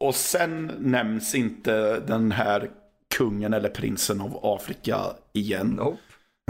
[0.00, 2.70] och sen nämns inte den här
[3.14, 5.00] kungen eller prinsen av Afrika
[5.32, 5.66] igen.
[5.66, 5.98] Nope.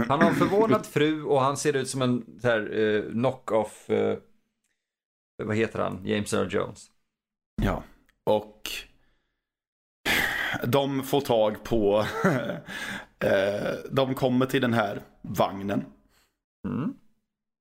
[0.07, 3.89] Han har en förvånad fru och han ser ut som en så här, uh, knock-off,
[3.89, 4.17] uh,
[5.43, 6.91] vad heter han, James Earl Jones.
[7.61, 7.83] Ja,
[8.23, 8.69] och
[10.63, 12.05] de får tag på,
[13.19, 15.85] eh, de kommer till den här vagnen.
[16.67, 16.93] Mm.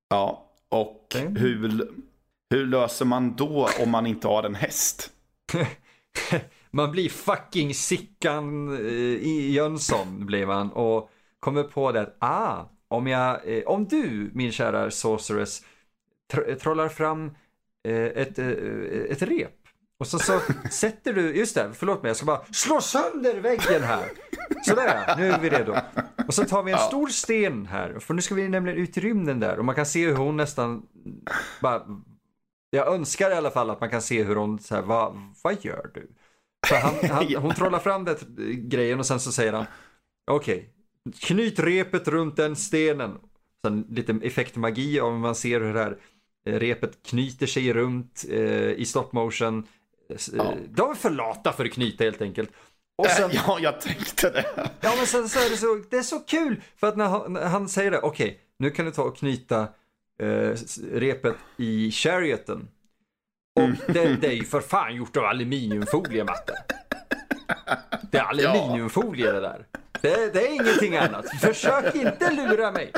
[0.09, 1.37] Ja, och mm.
[1.37, 1.91] hur,
[2.51, 5.12] hur löser man då om man inte har en häst?
[6.70, 11.11] man blir fucking Sickan eh, Jönsson blir man och
[11.47, 15.62] kommer på det att ah, om, jag, eh, om du min kära sorceress
[16.32, 17.30] tr trollar fram
[17.88, 18.49] eh, ett, eh,
[19.11, 19.53] ett rep
[19.99, 20.40] och så, så
[20.70, 24.09] sätter du, just det, förlåt mig, jag ska bara slå sönder väggen här.
[24.64, 25.74] Sådär, nu är vi redo.
[26.26, 26.86] Och så tar vi en ja.
[26.86, 29.59] stor sten här, för nu ska vi nämligen ut i rymden där.
[29.59, 30.86] Och man kan se hur hon nästan
[31.61, 31.86] bara,
[32.70, 35.64] jag önskar i alla fall att man kan se hur hon, så här, vad, vad
[35.64, 36.09] gör du?
[36.70, 38.18] Han, han, hon trollar fram det
[38.55, 39.66] grejen och sen så säger han,
[40.30, 40.76] okej, okay,
[41.12, 43.18] knyt repet runt den stenen.
[43.64, 45.98] Sen lite effektmagi om man ser hur det här
[46.46, 49.66] eh, repet knyter sig runt eh, i stop motion
[50.09, 50.54] Ja.
[50.68, 52.50] De är för lata för att knyta helt enkelt.
[52.98, 54.44] Och sen, ja, jag tänkte det.
[54.80, 56.62] Ja, men sen så är det så, det är så kul.
[56.76, 59.16] För att när han, när han säger det, okej, okay, nu kan du ta och
[59.16, 59.61] knyta
[60.20, 60.52] eh,
[60.92, 62.68] repet i charioten.
[63.57, 63.76] Och mm.
[63.86, 66.54] det, det, är ju för fan gjort av aluminiumfolie, Matte.
[68.11, 69.66] Det är aluminiumfolie det där.
[70.07, 71.40] Det, det är ingenting annat.
[71.40, 72.92] Försök inte lura mig.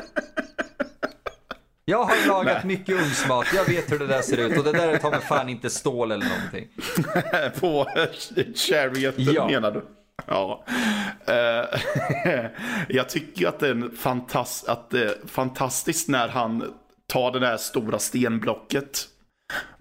[1.85, 2.67] Jag har lagat Nej.
[2.67, 5.49] mycket ugnsmat, jag vet hur det där ser ut och det där tar mig fan
[5.49, 6.69] inte stål eller någonting.
[7.61, 7.87] På
[8.55, 9.47] charioten ja.
[9.47, 9.85] menar du?
[10.27, 10.65] Ja.
[11.29, 12.47] Uh,
[12.89, 16.75] jag tycker att det är fantast att det är fantastiskt när han
[17.07, 19.05] tar det där stora stenblocket.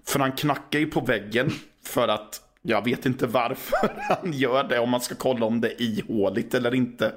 [0.06, 1.52] För han knackar ju på väggen
[1.84, 5.68] för att jag vet inte varför han gör det, om man ska kolla om det
[5.68, 7.12] är ihåligt eller inte.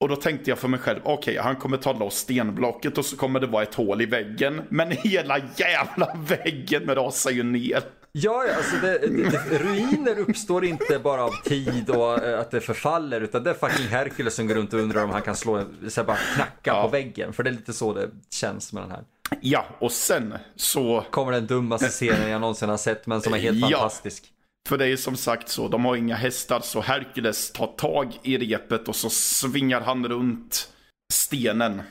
[0.00, 3.04] Och då tänkte jag för mig själv, okej, okay, han kommer ta loss stenblocket och
[3.04, 4.62] så kommer det vara ett hål i väggen.
[4.68, 7.82] Men hela jävla väggen rasar ju ner.
[8.12, 13.20] Ja, alltså det, det, ruiner uppstår inte bara av tid och eh, att det förfaller
[13.20, 16.04] utan det är fucking Herkules som går runt och undrar om han kan slå, så
[16.04, 16.82] bara knacka ja.
[16.82, 17.32] på väggen.
[17.32, 19.04] För det är lite så det känns med den här.
[19.40, 21.04] Ja, och sen så...
[21.10, 23.68] Kommer den dummaste scenen jag någonsin har sett men som är helt ja.
[23.68, 24.33] fantastisk.
[24.68, 28.38] För det är som sagt så, de har inga hästar så Herkules tar tag i
[28.38, 30.68] repet och så svingar han runt
[31.12, 31.82] stenen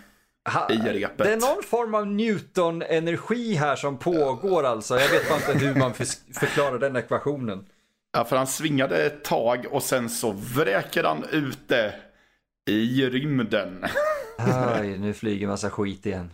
[0.50, 1.18] ha, i repet.
[1.18, 5.00] Det är någon form av Newton-energi här som pågår alltså.
[5.00, 5.94] Jag vet bara inte hur man
[6.40, 7.66] förklarar den ekvationen.
[8.14, 11.96] Ja, för han svingade ett tag och sen så vräker han ut det
[12.70, 13.86] i rymden.
[14.38, 16.32] Aj, nu flyger massa skit igen.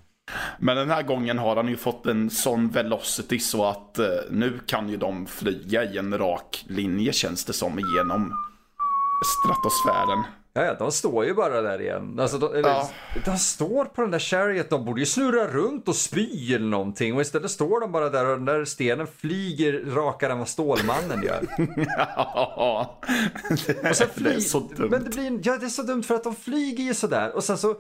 [0.60, 4.60] Men den här gången har han ju fått en sån velocity så att eh, nu
[4.68, 8.34] kan ju de flyga i en rak linje känns det som igenom
[9.26, 10.24] stratosfären.
[10.53, 12.20] Ja, ja, de står ju bara där igen.
[12.20, 12.89] Alltså, de, eller, ja.
[13.26, 17.16] de står på den där chariot, de borde ju snurra runt och spy eller någonting.
[17.16, 21.24] Och istället står de bara där och den där stenen flyger rakare än vad Stålmannen
[21.24, 21.45] gör.
[21.97, 22.99] ja,
[23.49, 24.30] det, fly...
[24.30, 24.89] det är så dumt.
[24.91, 27.43] Men det blir, ja, det är så dumt för att de flyger ju sådär och
[27.43, 27.76] sen så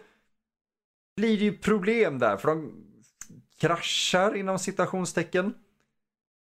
[1.19, 2.71] blir det ju problem där, för de
[3.61, 5.53] kraschar inom citationstecken.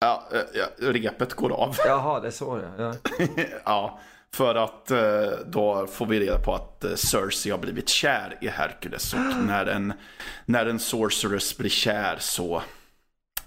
[0.01, 1.77] Ja, ja repet går av.
[1.87, 2.95] Jaha, det är så det ja.
[3.65, 4.01] ja,
[4.35, 4.99] för att eh,
[5.47, 9.15] då får vi reda på att eh, Cersei har blivit kär i Hercules.
[9.15, 9.93] Och när en,
[10.45, 12.63] när en sorceress blir kär så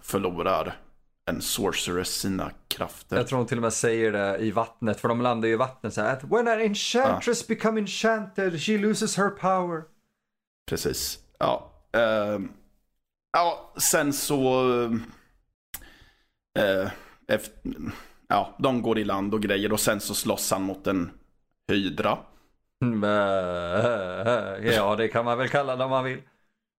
[0.02, 0.78] förlorar
[1.26, 3.18] en sorceress sina krafter.
[3.18, 5.58] Jag tror hon till och med säger det i vattnet, för de landar ju i
[5.58, 6.20] vattnet så här.
[6.24, 7.56] When an enchantress ja.
[7.56, 9.84] become enchanted, she loses her power.
[10.70, 11.20] Precis.
[11.38, 11.72] Ja.
[11.98, 12.40] Uh,
[13.34, 14.64] ja, sen så...
[16.60, 16.90] Uh,
[17.28, 17.74] efter,
[18.28, 21.12] ja, de går i land och grejer och sen så slåss han mot en
[21.68, 22.18] hydra.
[24.64, 26.22] Ja, det kan man väl kalla det om man vill.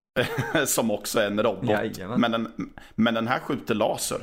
[0.66, 1.99] Som också är en robot.
[2.16, 4.18] Men den, men den här skjuter laser.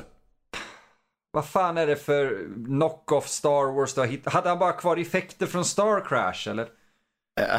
[1.30, 4.32] Vad fan är det för knock-off Star Wars du har hittat?
[4.32, 6.68] Hade han bara kvar effekter från Star Crash eller?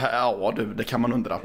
[0.01, 1.39] Ja du, det kan man undra.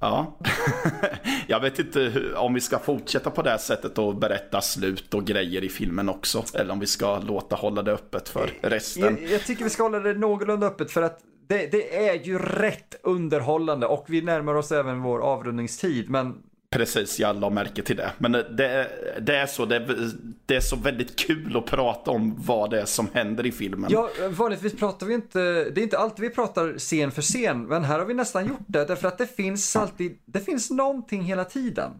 [0.00, 0.38] Ja.
[1.46, 5.24] Jag vet inte om vi ska fortsätta på det här sättet och berätta slut och
[5.24, 6.44] grejer i filmen också.
[6.54, 9.18] Eller om vi ska låta hålla det öppet för resten.
[9.20, 12.38] Jag, jag tycker vi ska hålla det någorlunda öppet för att det, det, är ju
[12.38, 16.10] rätt underhållande och vi närmar oss även vår avrundningstid.
[16.10, 18.12] Men Precis, jag la märke till det.
[18.18, 18.90] Men det,
[19.20, 20.10] det är så, det,
[20.46, 23.90] det, är så väldigt kul att prata om vad det är som händer i filmen.
[23.90, 25.40] Ja, vanligtvis pratar vi inte,
[25.70, 28.64] det är inte alltid vi pratar scen för scen, men här har vi nästan gjort
[28.66, 31.90] det därför att det finns alltid, det finns någonting hela tiden.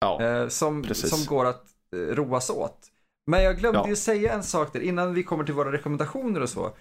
[0.00, 2.78] Ja, eh, som, som går att eh, roas åt.
[3.26, 3.88] Men jag glömde ja.
[3.88, 6.72] ju säga en sak där innan vi kommer till våra rekommendationer och så.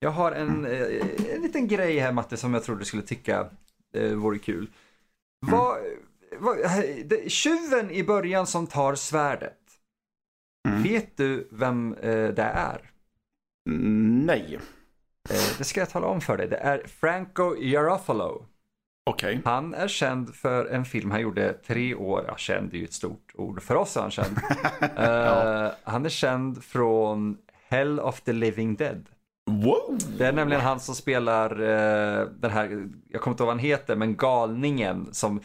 [0.00, 0.72] Jag har en, mm.
[0.72, 3.46] eh, en liten grej här Matte som jag tror du skulle tycka
[3.94, 4.70] eh, vore kul.
[5.46, 5.58] Mm.
[5.58, 5.78] Vad
[7.28, 9.58] tjuven i början som tar svärdet.
[10.68, 10.82] Mm.
[10.82, 12.90] Vet du vem eh, det är?
[13.70, 14.58] Nej.
[15.30, 16.48] Eh, det ska jag tala om för dig.
[16.48, 18.46] Det är Franco Garofalo.
[19.10, 19.38] Okay.
[19.44, 22.92] Han är känd för en film han gjorde tre år, ja känd är ju ett
[22.92, 24.38] stort ord, för oss är han känd.
[24.96, 25.64] ja.
[25.66, 29.08] uh, han är känd från Hell of the Living Dead.
[29.50, 29.98] Wow.
[30.18, 33.64] Det är nämligen han som spelar uh, den här, jag kommer inte ihåg vad han
[33.64, 35.40] heter, men galningen som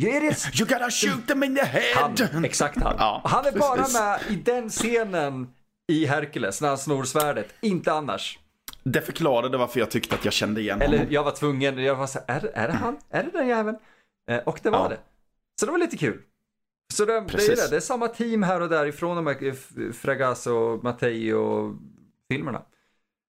[0.00, 2.28] You gotta shoot them in the head!
[2.32, 2.96] Han, exakt han.
[2.98, 5.48] Ja, han är bara med i den scenen
[5.88, 8.38] i Hercules när han snor svärdet, inte annars.
[8.82, 10.94] Det förklarade varför jag tyckte att jag kände igen honom.
[10.94, 12.96] Eller jag var tvungen, jag var så är, är det han?
[13.10, 13.76] Är det den jäveln?
[14.30, 14.88] Eh, och det var ja.
[14.88, 14.98] det.
[15.60, 16.22] Så det var lite kul.
[16.94, 19.46] Så det, det, är det, det är samma team här och där ifrån de här
[19.46, 21.74] eh, Fragasso, Mattei och
[22.30, 22.62] filmerna.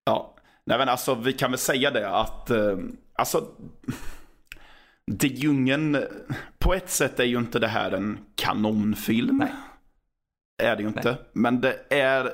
[0.04, 2.78] Ja, nej men alltså vi kan väl säga det att, eh,
[3.14, 3.48] alltså
[5.10, 6.06] det är ju ingen,
[6.58, 9.38] på ett sätt är ju inte det här en kanonfilm.
[9.38, 9.52] Nej.
[10.64, 11.10] Är det ju inte.
[11.10, 11.20] Nej.
[11.34, 12.32] Men det är,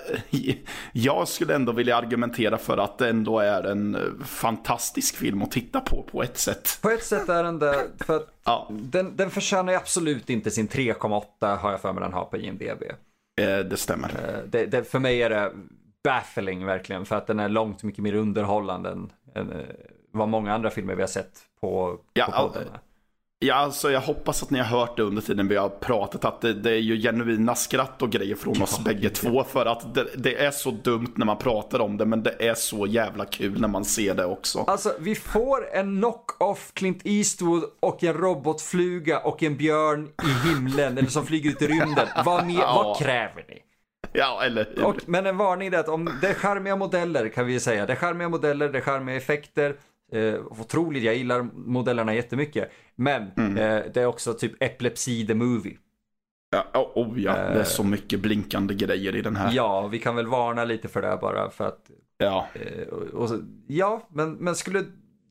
[0.93, 5.80] jag skulle ändå vilja argumentera för att det ändå är en fantastisk film att titta
[5.80, 6.80] på på ett sätt.
[6.82, 8.67] På ett sätt är den det, för att ja.
[8.71, 12.84] den, den förtjänar absolut inte sin 3,8 har jag för mig den har på IMDB.
[13.41, 14.09] Eh, det stämmer.
[14.09, 15.51] Eh, det, det, för mig är det
[16.03, 19.65] baffling verkligen, för att den är långt mycket mer underhållande än, än eh,
[20.11, 22.68] vad många andra filmer vi har sett på, ja, på podden.
[23.39, 26.26] Ja, alltså jag hoppas att ni har hört det under tiden vi har pratat.
[26.26, 29.43] Att det, det är ju genuina skratt och grejer från oss bägge två.
[29.43, 32.05] För att det, det, är så dumt när man pratar om det.
[32.05, 34.59] Men det är så jävla kul när man ser det också.
[34.59, 40.97] Alltså vi får en knock-off Clint Eastwood och en robotfluga och en björn i himlen.
[40.97, 42.07] eller som flyger ut i rymden.
[42.26, 42.84] Vad, mer, ja.
[42.84, 43.61] vad kräver ni?
[44.13, 47.59] Ja, eller och, Men en varning är att om det är charmiga modeller kan vi
[47.59, 47.86] säga.
[47.86, 49.76] Det är charmiga modeller, det är charmiga effekter.
[50.12, 52.72] Eh, otroligt, jag gillar modellerna jättemycket.
[52.95, 53.58] Men mm.
[53.58, 55.78] eh, det är också typ Epilepsi the Movie.
[56.49, 59.51] Ja, oh, oh ja, det är så eh, mycket blinkande grejer i den här.
[59.53, 61.91] Ja, vi kan väl varna lite för det bara för att.
[62.18, 62.47] Ja.
[62.53, 64.80] Eh, och, och, ja, men, men skulle.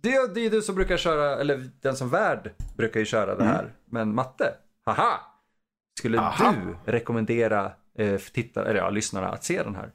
[0.00, 3.44] Det, det är du som brukar köra, eller den som värd brukar ju köra det
[3.44, 3.62] här.
[3.62, 3.72] Mm.
[3.86, 4.54] Men matte,
[4.84, 5.20] haha!
[5.98, 6.54] Skulle Aha.
[6.84, 9.92] du rekommendera eh, tittare, eller ja, lyssnarna att se den här?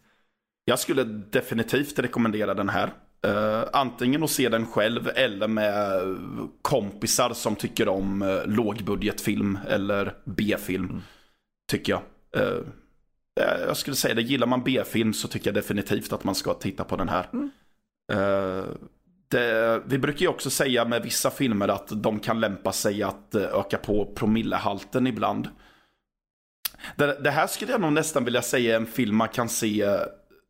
[0.66, 2.94] Jag skulle definitivt rekommendera den här.
[3.28, 6.02] Uh, antingen att se den själv eller med
[6.62, 10.86] kompisar som tycker om uh, lågbudgetfilm eller B-film.
[10.86, 11.02] Mm.
[11.72, 12.02] Tycker jag.
[12.44, 12.62] Uh,
[13.68, 16.84] jag skulle säga det, gillar man B-film så tycker jag definitivt att man ska titta
[16.84, 17.30] på den här.
[17.34, 17.50] Mm.
[19.28, 23.36] Det, vi brukar ju också säga med vissa filmer att de kan lämpa sig att
[23.36, 25.50] öka på promillehalten ibland.
[26.96, 30.00] Det, det här skulle jag nog nästan vilja säga är en film man kan se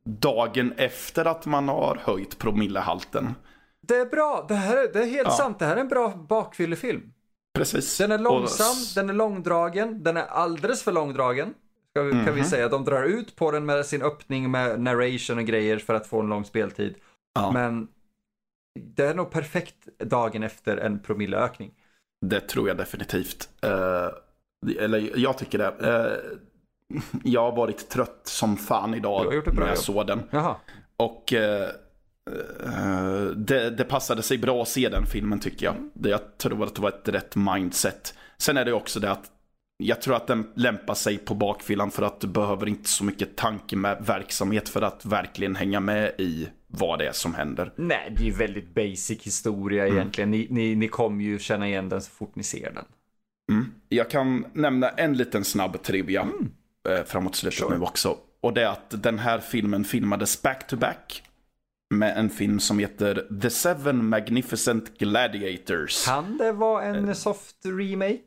[0.09, 3.35] dagen efter att man har höjt promillehalten.
[3.81, 5.31] Det är bra, det, här, det är helt ja.
[5.31, 5.59] sant.
[5.59, 7.13] Det här är en bra bakfyllefilm.
[7.53, 7.97] Precis.
[7.97, 8.95] Den är långsam, och...
[8.95, 11.53] den är långdragen, den är alldeles för långdragen.
[11.89, 12.25] Ska vi, mm -hmm.
[12.25, 12.49] Kan vi mhm.
[12.49, 12.69] säga.
[12.69, 16.19] De drar ut på den med sin öppning med narration och grejer för att få
[16.19, 16.95] en lång speltid.
[17.33, 17.51] Ja.
[17.51, 17.87] Men
[18.79, 21.73] det är nog perfekt dagen efter en promilleökning.
[22.25, 23.49] Det tror jag definitivt.
[23.65, 24.09] Uh,
[24.79, 25.67] eller jag tycker det.
[25.67, 26.39] Uh,
[27.23, 30.23] jag har varit trött som fan idag när jag såg den.
[30.31, 30.55] Jaha.
[30.97, 31.69] Och eh,
[32.65, 35.75] eh, det, det, passade sig bra att se den filmen tycker jag.
[35.93, 38.13] Det, jag tror att det var ett rätt mindset.
[38.37, 39.31] Sen är det också det att
[39.83, 43.35] jag tror att den lämpar sig på bakfyllan för att du behöver inte så mycket
[43.35, 47.73] tanke med verksamhet för att verkligen hänga med i vad det är som händer.
[47.75, 49.97] Nej, det är ju väldigt basic historia mm.
[49.97, 50.31] egentligen.
[50.31, 52.85] Ni, ni, ni kommer ju känna igen den så fort ni ser den.
[53.51, 53.71] Mm.
[53.89, 56.21] Jag kan nämna en liten snabb trivia.
[56.21, 56.51] Mm
[57.05, 57.77] framåt slutet sure.
[57.77, 58.17] nu också.
[58.41, 61.23] Och det är att den här filmen filmades back-to-back.
[61.93, 66.05] Med en film som heter The Seven Magnificent Gladiators.
[66.05, 68.19] Kan det vara en eh, soft remake?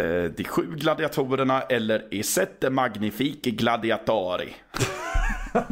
[0.00, 4.54] Eh, de sju gladiatorerna eller I sette magnifique gladiatori.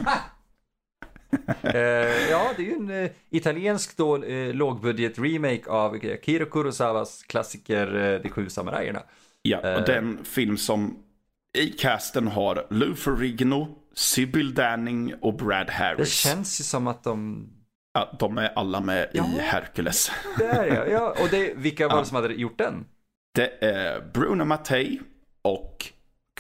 [2.31, 4.17] ja, det är ju en italiensk då,
[4.53, 9.03] lågbudget remake av Kiro Kurosawas klassiker De sju samurajerna.
[9.43, 11.06] Ja, och den film som
[11.57, 15.99] i casten har Lou Ferrigno, Sybil Danning och Brad Harris.
[15.99, 17.49] Det känns ju som att de...
[17.95, 20.11] Ja, de är alla med ja, i Hercules.
[20.39, 20.87] Det är ja.
[20.87, 21.15] ja.
[21.23, 22.87] Och det, vilka var det som hade gjort den?
[23.35, 25.01] Det är Bruno Mattei
[25.43, 25.87] och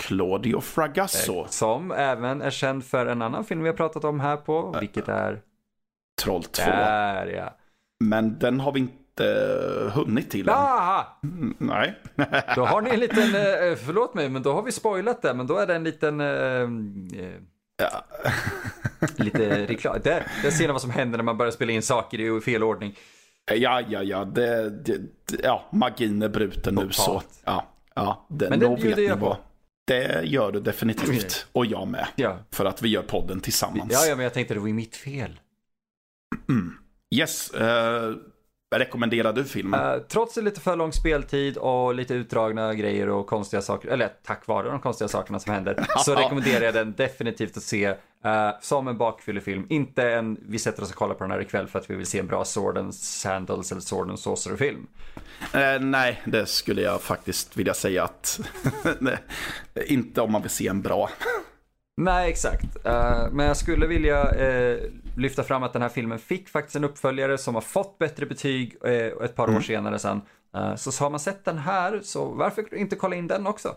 [0.00, 1.40] Claudio Fragasso.
[1.40, 4.76] Eh, som även är känd för en annan film vi har pratat om här på,
[4.80, 5.42] vilket är...
[6.22, 6.62] Troll 2.
[6.64, 7.56] Där ja.
[8.04, 9.05] Men den har vi inte
[9.92, 10.54] hunnit till än.
[11.22, 11.98] Mm, nej.
[12.56, 15.46] då har ni en liten, eh, förlåt mig, men då har vi spoilat det, men
[15.46, 16.20] då är det en liten...
[16.20, 16.68] Eh,
[17.76, 18.04] ja.
[19.24, 19.96] lite reklam.
[20.04, 22.62] Där, där ser ni vad som händer när man börjar spela in saker i fel
[22.62, 22.96] ordning.
[23.54, 25.00] Ja, ja, ja, det, det,
[25.42, 27.22] ja magin är bruten nu så.
[27.44, 29.38] Ja, ja, det, Men det bjuder jag på.
[29.86, 31.46] Det gör du definitivt.
[31.52, 32.06] Och jag med.
[32.16, 32.38] Ja.
[32.50, 33.92] För att vi gör podden tillsammans.
[33.92, 35.40] Ja, ja men jag tänkte det var ju mitt fel.
[36.48, 36.72] Mm.
[37.14, 37.54] Yes.
[37.54, 38.16] Uh,
[38.74, 39.80] rekommenderar du filmen?
[39.80, 44.46] Uh, trots lite för lång speltid och lite utdragna grejer och konstiga saker, eller tack
[44.46, 47.94] vare de konstiga sakerna som händer, så rekommenderar jag den definitivt att se uh,
[48.60, 49.66] som en bakfyllefilm.
[49.68, 52.06] Inte en, vi sätter oss och kollar på den här ikväll för att vi vill
[52.06, 54.86] se en bra Sword and Sandals eller Sword and Sorcerer-film.
[55.54, 58.40] Uh, nej, det skulle jag faktiskt vilja säga att
[59.86, 61.10] inte om man vill se en bra.
[61.96, 62.76] Nej, exakt.
[62.86, 64.78] Uh, men jag skulle vilja uh,
[65.16, 68.76] lyfta fram att den här filmen fick faktiskt en uppföljare som har fått bättre betyg
[68.86, 68.92] uh,
[69.24, 69.56] ett par mm.
[69.56, 70.20] år senare sen.
[70.76, 73.74] så har man sett den här, så varför inte kolla in den också?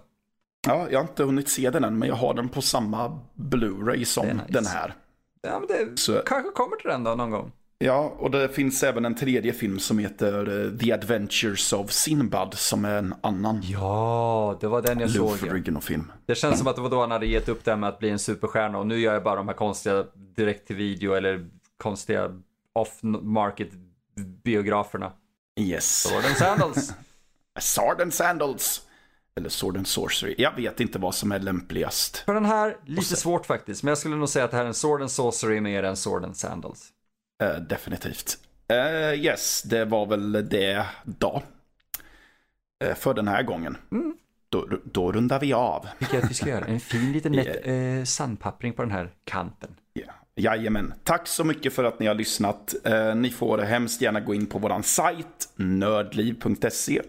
[0.67, 4.03] Ja, jag har inte hunnit se den än, men jag har den på samma Blu-ray
[4.03, 4.45] som nice.
[4.47, 4.93] den här.
[5.41, 6.21] Ja, men det så...
[6.25, 7.51] kanske kommer till den då någon gång.
[7.81, 12.53] Ja, och det finns även en tredje film som heter eh, The Adventures of Sinbad
[12.53, 13.61] som är en annan.
[13.63, 15.83] Ja, det var den jag såg.
[15.83, 16.11] film.
[16.25, 18.09] Det känns som att det var då han hade gett upp det med att bli
[18.09, 20.05] en superstjärna och nu gör jag bara de här konstiga
[20.35, 22.31] direkt till video eller konstiga
[22.73, 23.69] off-market
[24.43, 25.11] biograferna.
[25.59, 26.03] Yes.
[26.03, 26.93] Sword and Sandals.
[27.59, 28.81] Sword and Sandals.
[29.35, 30.35] Eller Sword and Sorcery.
[30.37, 32.17] Jag vet inte vad som är lämpligast.
[32.17, 33.83] För den här, lite svårt faktiskt.
[33.83, 35.97] Men jag skulle nog säga att det här är en Sword and Sorcery mer än
[35.97, 36.93] Sword and Sandals.
[37.43, 38.37] Uh, definitivt.
[38.71, 41.43] Uh, yes, det var väl det då.
[42.83, 43.77] Uh, för den här gången.
[43.91, 44.15] Mm.
[44.49, 45.87] Då, då rundar vi av.
[45.99, 46.65] Att vi ska göra.
[46.65, 48.03] En fin liten nätt yeah.
[48.03, 49.75] sandpappring på den här kanten.
[49.95, 50.13] Yeah.
[50.35, 50.93] Jajamän.
[51.03, 52.75] Tack så mycket för att ni har lyssnat.
[53.15, 57.01] ni får hemskt gärna gå in på våran sajt nördliv.se.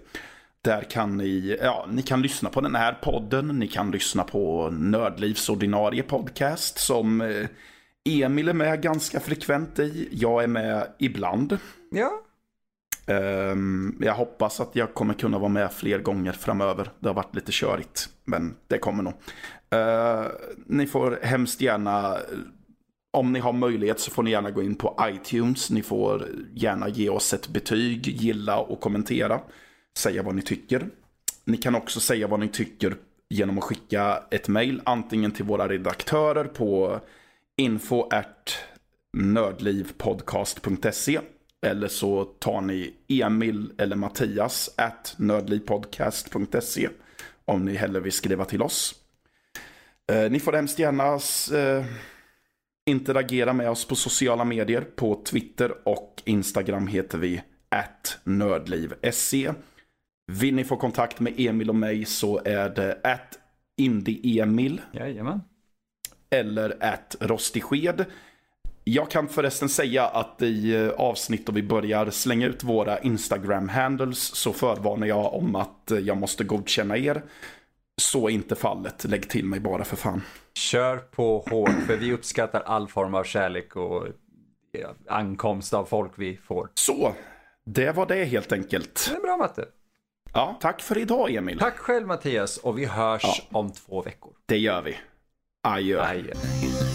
[0.62, 3.48] Där kan ni, ja, ni kan lyssna på den här podden.
[3.48, 7.20] Ni kan lyssna på Nördlivs ordinarie podcast som
[8.10, 10.08] Emil är med ganska frekvent i.
[10.12, 11.58] Jag är med ibland.
[11.90, 12.10] Ja.
[13.06, 16.90] Um, jag hoppas att jag kommer kunna vara med fler gånger framöver.
[16.98, 19.12] Det har varit lite körigt, men det kommer nog.
[19.74, 20.26] Uh,
[20.66, 22.16] ni får hemskt gärna,
[23.10, 25.70] om ni har möjlighet så får ni gärna gå in på iTunes.
[25.70, 29.40] Ni får gärna ge oss ett betyg, gilla och kommentera.
[29.98, 30.88] Säga vad ni tycker.
[31.44, 32.96] Ni kan också säga vad ni tycker
[33.30, 37.00] genom att skicka ett mail antingen till våra redaktörer på
[37.60, 38.58] info at
[39.12, 41.20] nördlivpodcast.se
[41.66, 46.88] eller så tar ni Emil eller Mattias at nördlivpodcast.se
[47.44, 48.94] om ni hellre vill skriva till oss.
[50.12, 51.14] Eh, ni får hemskt gärna
[51.58, 51.84] eh,
[52.86, 54.80] interagera med oss på sociala medier.
[54.80, 59.52] På Twitter och Instagram heter vi at nördliv.se.
[60.32, 63.38] Vill ni få kontakt med Emil och mig så är det at
[63.76, 64.80] indieemil.
[64.92, 65.40] Jajamän
[66.30, 68.04] eller ett rostig sked.
[68.84, 74.18] Jag kan förresten säga att i eh, avsnitt då vi börjar slänga ut våra Instagram-handles
[74.18, 77.22] så förvarnar jag om att eh, jag måste godkänna er.
[78.02, 79.04] Så är inte fallet.
[79.04, 80.22] Lägg till mig bara för fan.
[80.54, 84.06] Kör på hårt, för vi uppskattar all form av kärlek och
[85.08, 86.68] ankomst av folk vi får.
[86.74, 87.14] Så,
[87.64, 89.10] det var det helt enkelt.
[89.10, 89.64] Det är bra Matte.
[90.32, 91.58] Ja, tack för idag Emil.
[91.58, 93.58] Tack själv Mattias och vi hörs ja.
[93.58, 94.32] om två veckor.
[94.46, 94.96] Det gör vi.
[95.62, 96.89] 哎呀，哎呀。